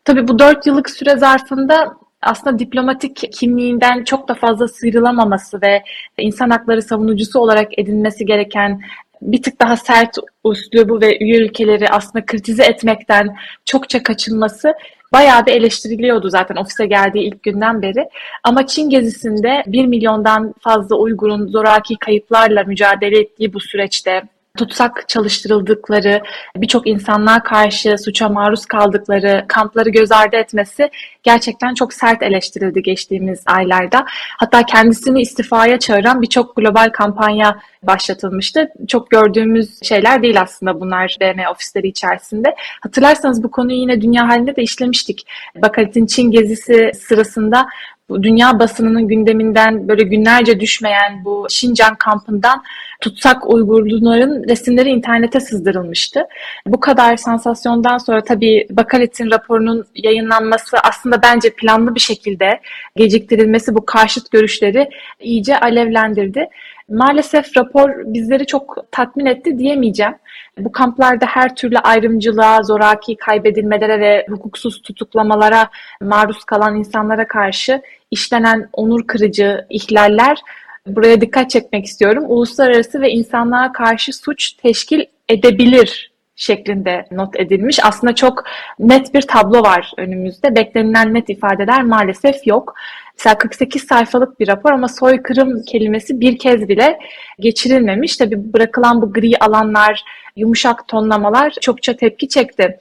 Tabii 0.05 0.29
bu 0.29 0.39
dört 0.39 0.67
yıllık 0.67 0.91
süre 0.91 1.17
zarfında 1.17 1.97
aslında 2.23 2.59
diplomatik 2.59 3.33
kimliğinden 3.33 4.05
çok 4.05 4.29
da 4.29 4.35
fazla 4.35 4.69
sıyrılamaması 4.69 5.63
ve 5.63 5.83
insan 6.19 6.51
hakları 6.51 6.83
savunucusu 6.83 7.41
olarak 7.41 7.79
edinmesi 7.79 8.27
gereken 8.27 8.81
bir 9.23 9.43
tık 9.43 9.61
daha 9.61 9.77
sert 9.77 10.17
üslubu 10.45 11.01
ve 11.01 11.19
üye 11.19 11.37
ülkeleri 11.39 11.89
aslında 11.89 12.27
kritize 12.27 12.65
etmekten 12.65 13.37
çokça 13.65 14.03
kaçınması 14.03 14.75
bayağı 15.13 15.47
bir 15.47 15.53
eleştiriliyordu 15.53 16.29
zaten 16.29 16.57
ofise 16.57 16.87
geldiği 16.87 17.23
ilk 17.23 17.43
günden 17.43 17.83
beri. 17.83 18.09
Ama 18.43 18.67
Çin 18.67 18.91
gezisinde 18.91 19.63
1 19.67 19.87
milyondan 19.87 20.55
fazla 20.61 20.97
Uygur'un 20.97 21.47
zoraki 21.47 21.97
kayıplarla 21.97 22.65
mücadele 22.65 23.21
ettiği 23.21 23.53
bu 23.53 23.61
süreçte 23.61 24.23
tutsak 24.59 25.09
çalıştırıldıkları, 25.09 26.23
birçok 26.57 26.87
insanlığa 26.87 27.43
karşı 27.43 27.99
suça 27.99 28.29
maruz 28.29 28.67
kaldıkları 28.67 29.45
kampları 29.49 29.91
göz 29.91 30.13
ardı 30.13 30.37
etmesi 30.37 30.91
gerçekten 31.23 31.75
çok 31.75 31.93
sert 31.93 32.23
eleştirildi 32.23 32.83
geçtiğimiz 32.83 33.43
aylarda. 33.47 34.05
Hatta 34.39 34.63
kendisini 34.67 35.21
istifaya 35.21 35.79
çağıran 35.79 36.23
birçok 36.23 36.57
global 36.57 36.91
kampanya 36.93 37.59
başlatılmıştı. 37.83 38.69
Çok 38.89 39.11
gördüğümüz 39.11 39.83
şeyler 39.83 40.23
değil 40.23 40.41
aslında 40.41 40.81
bunlar 40.81 41.17
BM 41.21 41.49
ofisleri 41.49 41.89
içerisinde. 41.89 42.57
Hatırlarsanız 42.81 43.43
bu 43.43 43.51
konuyu 43.51 43.79
yine 43.79 44.01
dünya 44.01 44.29
halinde 44.29 44.57
de 44.57 44.63
işlemiştik. 44.63 45.27
Bakalet'in 45.63 46.07
Çin 46.07 46.31
gezisi 46.31 46.91
sırasında 47.09 47.67
bu 48.09 48.23
dünya 48.23 48.59
basınının 48.59 49.09
gündeminden 49.09 49.89
böyle 49.89 50.03
günlerce 50.03 50.61
düşmeyen 50.61 51.25
bu 51.25 51.47
Şincan 51.51 51.95
kampından 51.95 52.63
tutsak 53.01 53.55
Uygurluların 53.55 54.49
resimleri 54.49 54.89
internete 54.89 55.41
sızdırılmıştı. 55.41 56.25
Bu 56.67 56.81
kadar 56.81 57.17
sansasyondan 57.17 57.99
sonra 57.99 58.25
tabii 58.25 58.67
Bakalet'in 58.71 59.31
raporunun 59.31 59.85
yayınlanması 59.95 60.77
aslında 60.83 61.23
bence 61.23 61.51
planlı 61.51 61.95
bir 61.95 62.01
şekilde 62.01 62.61
geciktirilmesi 62.97 63.75
bu 63.75 63.87
karşıt 63.87 64.31
görüşleri 64.31 64.89
iyice 65.21 65.61
alevlendirdi. 65.61 66.49
Maalesef 66.89 67.57
rapor 67.57 67.91
bizleri 68.05 68.47
çok 68.47 68.87
tatmin 68.91 69.27
etti 69.27 69.59
diyemeyeceğim. 69.59 70.15
Bu 70.59 70.73
kamplarda 70.73 71.27
her 71.27 71.57
türlü 71.57 71.79
ayrımcılığa, 71.79 72.63
zoraki 72.63 73.17
kaybedilmelere 73.17 74.01
ve 74.01 74.27
hukuksuz 74.29 74.83
tutuklamalara 74.83 75.71
maruz 76.01 76.45
kalan 76.45 76.77
insanlara 76.77 77.29
karşı 77.29 77.83
işlenen 78.11 78.69
onur 78.73 79.07
kırıcı 79.07 79.67
ihlaller 79.71 80.39
buraya 80.87 81.21
dikkat 81.21 81.51
çekmek 81.51 81.85
istiyorum. 81.85 82.25
Uluslararası 82.29 83.01
ve 83.01 83.11
insanlığa 83.11 83.73
karşı 83.73 84.13
suç 84.13 84.53
teşkil 84.53 85.05
edebilir 85.29 86.14
şeklinde 86.37 87.07
not 87.11 87.41
edilmiş. 87.41 87.85
Aslında 87.85 88.15
çok 88.15 88.45
net 88.79 89.15
bir 89.15 89.23
tablo 89.23 89.63
var 89.63 89.93
önümüzde. 89.97 90.57
Beklenilen 90.57 91.15
net 91.15 91.31
ifadeler 91.31 91.83
maalesef 91.83 92.47
yok. 92.47 92.75
Mesela 93.19 93.39
48 93.39 93.83
sayfalık 93.85 94.41
bir 94.41 94.49
rapor 94.49 94.73
ama 94.73 94.89
soykırım 94.89 95.63
kelimesi 95.63 96.21
bir 96.21 96.39
kez 96.39 96.69
bile 96.69 96.99
geçirilmemiş. 97.39 98.17
Tabii 98.17 98.53
bırakılan 98.53 99.03
bu 99.03 99.13
gri 99.13 99.39
alanlar, 99.39 100.05
yumuşak 100.37 100.89
tonlamalar 100.89 101.51
çokça 101.51 101.97
tepki 101.97 102.29
çekti. 102.29 102.81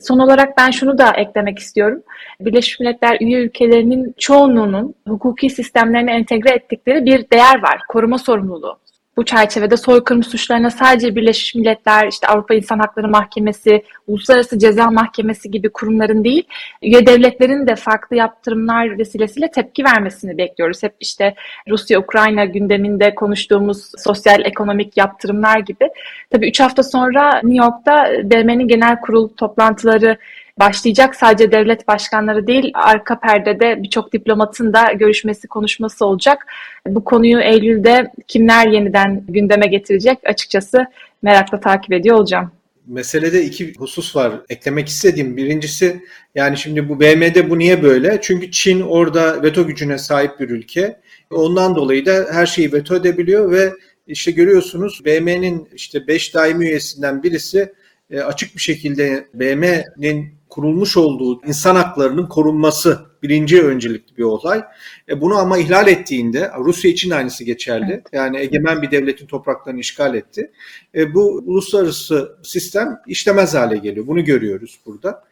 Son 0.00 0.18
olarak 0.18 0.56
ben 0.56 0.70
şunu 0.70 0.98
da 0.98 1.10
eklemek 1.10 1.58
istiyorum. 1.58 2.02
Birleşmiş 2.40 2.80
Milletler 2.80 3.16
üye 3.20 3.38
ülkelerinin 3.38 4.14
çoğunluğunun 4.18 4.94
hukuki 5.08 5.50
sistemlerine 5.50 6.12
entegre 6.12 6.50
ettikleri 6.50 7.04
bir 7.04 7.30
değer 7.30 7.62
var. 7.62 7.80
Koruma 7.88 8.18
sorumluluğu. 8.18 8.78
Bu 9.18 9.24
çerçevede 9.24 9.76
soykırım 9.76 10.22
suçlarına 10.22 10.70
sadece 10.70 11.16
Birleşmiş 11.16 11.54
Milletler, 11.54 12.08
işte 12.08 12.26
Avrupa 12.26 12.54
İnsan 12.54 12.78
Hakları 12.78 13.08
Mahkemesi, 13.08 13.82
Uluslararası 14.06 14.58
Ceza 14.58 14.90
Mahkemesi 14.90 15.50
gibi 15.50 15.68
kurumların 15.68 16.24
değil, 16.24 16.44
üye 16.82 17.06
devletlerin 17.06 17.66
de 17.66 17.76
farklı 17.76 18.16
yaptırımlar 18.16 18.98
vesilesiyle 18.98 19.50
tepki 19.50 19.84
vermesini 19.84 20.38
bekliyoruz. 20.38 20.82
Hep 20.82 20.94
işte 21.00 21.34
Rusya-Ukrayna 21.68 22.44
gündeminde 22.44 23.14
konuştuğumuz 23.14 23.90
sosyal 24.04 24.44
ekonomik 24.44 24.96
yaptırımlar 24.96 25.58
gibi. 25.58 25.88
Tabii 26.30 26.48
3 26.48 26.60
hafta 26.60 26.82
sonra 26.82 27.40
New 27.42 27.64
York'ta 27.64 28.10
BM'nin 28.30 28.68
genel 28.68 29.00
kurul 29.00 29.28
toplantıları 29.28 30.16
başlayacak. 30.58 31.16
Sadece 31.16 31.52
devlet 31.52 31.88
başkanları 31.88 32.46
değil, 32.46 32.70
arka 32.74 33.20
perdede 33.20 33.82
birçok 33.82 34.12
diplomatın 34.12 34.72
da 34.72 34.92
görüşmesi, 34.92 35.48
konuşması 35.48 36.06
olacak. 36.06 36.46
Bu 36.86 37.04
konuyu 37.04 37.40
Eylül'de 37.40 38.12
kimler 38.28 38.66
yeniden 38.66 39.24
gündeme 39.28 39.66
getirecek 39.66 40.18
açıkçası 40.24 40.86
merakla 41.22 41.60
takip 41.60 41.92
ediyor 41.92 42.16
olacağım. 42.16 42.50
Meselede 42.86 43.44
iki 43.44 43.74
husus 43.74 44.16
var 44.16 44.32
eklemek 44.48 44.88
istediğim. 44.88 45.36
Birincisi 45.36 46.02
yani 46.34 46.56
şimdi 46.56 46.88
bu 46.88 47.00
BM'de 47.00 47.50
bu 47.50 47.58
niye 47.58 47.82
böyle? 47.82 48.18
Çünkü 48.22 48.50
Çin 48.50 48.80
orada 48.80 49.42
veto 49.42 49.66
gücüne 49.66 49.98
sahip 49.98 50.40
bir 50.40 50.48
ülke. 50.48 51.00
Ondan 51.30 51.74
dolayı 51.74 52.06
da 52.06 52.26
her 52.32 52.46
şeyi 52.46 52.72
veto 52.72 52.96
edebiliyor 52.96 53.50
ve 53.50 53.72
işte 54.06 54.30
görüyorsunuz 54.30 55.04
BM'nin 55.04 55.68
işte 55.74 56.06
5 56.06 56.34
daimi 56.34 56.64
üyesinden 56.64 57.22
birisi 57.22 57.72
e, 58.10 58.20
açık 58.20 58.56
bir 58.56 58.60
şekilde 58.60 59.24
BM'nin 59.34 60.37
kurulmuş 60.50 60.96
olduğu 60.96 61.46
insan 61.46 61.76
haklarının 61.76 62.26
korunması 62.26 62.98
birinci 63.22 63.62
öncelikli 63.62 64.16
bir 64.16 64.22
olay. 64.22 64.64
E 65.08 65.20
bunu 65.20 65.34
ama 65.38 65.58
ihlal 65.58 65.88
ettiğinde 65.88 66.50
Rusya 66.58 66.90
için 66.90 67.10
aynısı 67.10 67.44
geçerli. 67.44 68.02
Yani 68.12 68.38
egemen 68.38 68.82
bir 68.82 68.90
devletin 68.90 69.26
topraklarını 69.26 69.80
işgal 69.80 70.14
etti. 70.14 70.50
E 70.94 71.14
bu 71.14 71.42
uluslararası 71.46 72.36
sistem 72.42 72.98
işlemez 73.06 73.54
hale 73.54 73.76
geliyor. 73.76 74.06
Bunu 74.06 74.24
görüyoruz 74.24 74.78
burada. 74.86 75.24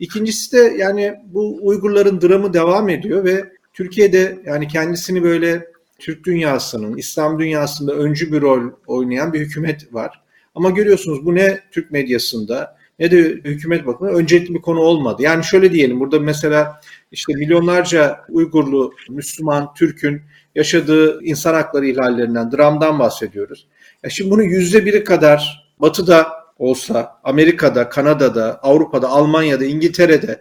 İkincisi 0.00 0.52
de 0.52 0.74
yani 0.78 1.14
bu 1.24 1.58
Uygurların 1.62 2.20
dramı 2.20 2.52
devam 2.52 2.88
ediyor 2.88 3.24
ve 3.24 3.44
Türkiye'de 3.72 4.38
yani 4.46 4.68
kendisini 4.68 5.22
böyle 5.22 5.74
Türk 5.98 6.24
dünyasının, 6.24 6.96
İslam 6.96 7.38
dünyasında 7.38 7.94
öncü 7.94 8.32
bir 8.32 8.40
rol 8.40 8.70
oynayan 8.86 9.32
bir 9.32 9.40
hükümet 9.40 9.94
var. 9.94 10.20
Ama 10.54 10.70
görüyorsunuz 10.70 11.26
bu 11.26 11.34
ne 11.34 11.60
Türk 11.70 11.90
medyasında 11.90 12.76
ne 12.98 13.10
de 13.10 13.18
hükümet 13.22 13.86
bakımından 13.86 14.20
öncelikli 14.20 14.54
bir 14.54 14.60
konu 14.60 14.80
olmadı. 14.80 15.22
Yani 15.22 15.44
şöyle 15.44 15.72
diyelim 15.72 16.00
burada 16.00 16.20
mesela 16.20 16.80
işte 17.12 17.32
milyonlarca 17.34 18.20
Uygurlu, 18.28 18.94
Müslüman, 19.08 19.74
Türk'ün 19.74 20.22
yaşadığı 20.54 21.24
insan 21.24 21.54
hakları 21.54 21.86
ihlallerinden, 21.86 22.52
dramdan 22.52 22.98
bahsediyoruz. 22.98 23.66
Ya 24.04 24.10
şimdi 24.10 24.30
bunu 24.30 24.42
yüzde 24.42 24.86
biri 24.86 25.04
kadar 25.04 25.68
Batı'da 25.78 26.28
olsa, 26.58 27.20
Amerika'da, 27.24 27.88
Kanada'da, 27.88 28.58
Avrupa'da, 28.62 29.08
Almanya'da, 29.08 29.64
İngiltere'de 29.64 30.40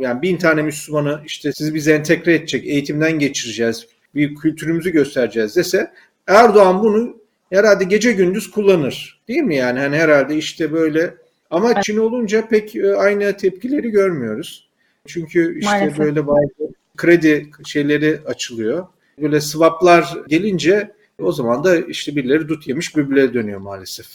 yani 0.00 0.22
bin 0.22 0.36
tane 0.36 0.62
Müslümanı 0.62 1.20
işte 1.26 1.52
sizi 1.52 1.74
bize 1.74 1.92
entegre 1.92 2.34
edecek, 2.34 2.66
eğitimden 2.66 3.18
geçireceğiz, 3.18 3.86
bir 4.14 4.34
kültürümüzü 4.34 4.90
göstereceğiz 4.90 5.56
dese 5.56 5.92
Erdoğan 6.26 6.82
bunu 6.82 7.16
herhalde 7.50 7.84
gece 7.84 8.12
gündüz 8.12 8.50
kullanır. 8.50 9.22
Değil 9.28 9.42
mi 9.42 9.56
yani? 9.56 9.78
Hani 9.78 9.96
herhalde 9.96 10.36
işte 10.36 10.72
böyle 10.72 11.14
Ama 11.52 11.82
Çin 11.82 11.96
olunca 11.96 12.48
pek 12.48 12.76
e, 12.76 12.96
aynı 12.96 13.36
tepkileri 13.36 13.90
görmüyoruz. 13.90 14.68
Çünkü 15.06 15.58
işte 15.58 15.70
Maalesef. 15.70 15.98
böyle 15.98 16.26
bazı 16.26 16.72
kredi 16.96 17.50
şeyleri 17.64 18.20
açılıyor. 18.26 18.86
Böyle 19.22 19.40
swaplar 19.40 20.14
gelince 20.28 20.92
o 21.18 21.32
zaman 21.32 21.64
da 21.64 21.76
işte 21.76 22.16
birileri 22.16 22.48
dut 22.48 22.68
yemiş 22.68 22.96
birbirine 22.96 23.34
dönüyor 23.34 23.60
maalesef. 23.60 24.06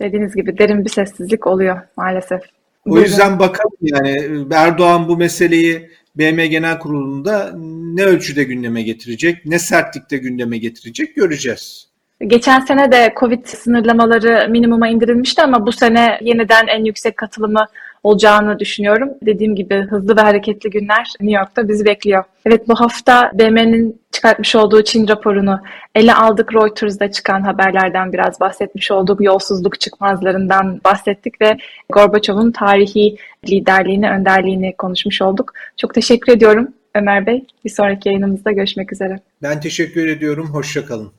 Dediğiniz 0.00 0.34
gibi 0.34 0.58
derin 0.58 0.84
bir 0.84 0.90
sessizlik 0.90 1.46
oluyor 1.46 1.80
maalesef. 1.96 2.40
O 2.86 2.98
yüzden 2.98 3.38
bakalım 3.38 3.76
yani 3.82 4.46
Erdoğan 4.52 5.08
bu 5.08 5.16
meseleyi 5.16 5.90
BM 6.16 6.46
Genel 6.46 6.78
Kurulu'nda 6.78 7.52
ne 7.94 8.04
ölçüde 8.04 8.44
gündeme 8.44 8.82
getirecek, 8.82 9.46
ne 9.46 9.58
sertlikte 9.58 10.16
gündeme 10.16 10.58
getirecek 10.58 11.16
göreceğiz. 11.16 11.89
Geçen 12.26 12.60
sene 12.60 12.92
de 12.92 13.14
Covid 13.20 13.46
sınırlamaları 13.46 14.48
minimuma 14.50 14.88
indirilmişti 14.88 15.42
ama 15.42 15.66
bu 15.66 15.72
sene 15.72 16.18
yeniden 16.20 16.66
en 16.66 16.84
yüksek 16.84 17.16
katılımı 17.16 17.66
olacağını 18.02 18.58
düşünüyorum. 18.58 19.08
Dediğim 19.22 19.54
gibi 19.54 19.74
hızlı 19.74 20.16
ve 20.16 20.20
hareketli 20.20 20.70
günler 20.70 21.12
New 21.20 21.38
York'ta 21.38 21.68
bizi 21.68 21.84
bekliyor. 21.84 22.24
Evet 22.46 22.68
bu 22.68 22.80
hafta 22.80 23.30
BM'nin 23.34 24.00
çıkartmış 24.12 24.56
olduğu 24.56 24.84
Çin 24.84 25.08
raporunu 25.08 25.60
ele 25.94 26.14
aldık. 26.14 26.54
Reuters'da 26.54 27.10
çıkan 27.10 27.40
haberlerden 27.40 28.12
biraz 28.12 28.40
bahsetmiş 28.40 28.90
olduk. 28.90 29.20
Yolsuzluk 29.20 29.80
çıkmazlarından 29.80 30.80
bahsettik 30.84 31.40
ve 31.40 31.56
Gorbaçov'un 31.92 32.52
tarihi 32.52 33.16
liderliğini, 33.48 34.10
önderliğini 34.10 34.76
konuşmuş 34.76 35.22
olduk. 35.22 35.52
Çok 35.76 35.94
teşekkür 35.94 36.32
ediyorum 36.32 36.68
Ömer 36.94 37.26
Bey. 37.26 37.44
Bir 37.64 37.70
sonraki 37.70 38.08
yayınımızda 38.08 38.52
görüşmek 38.52 38.92
üzere. 38.92 39.20
Ben 39.42 39.60
teşekkür 39.60 40.06
ediyorum. 40.06 40.46
Hoşçakalın. 40.46 41.12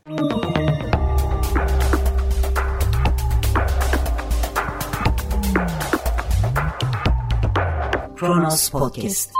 Kronos 8.22 8.70
Podcast 8.70 9.34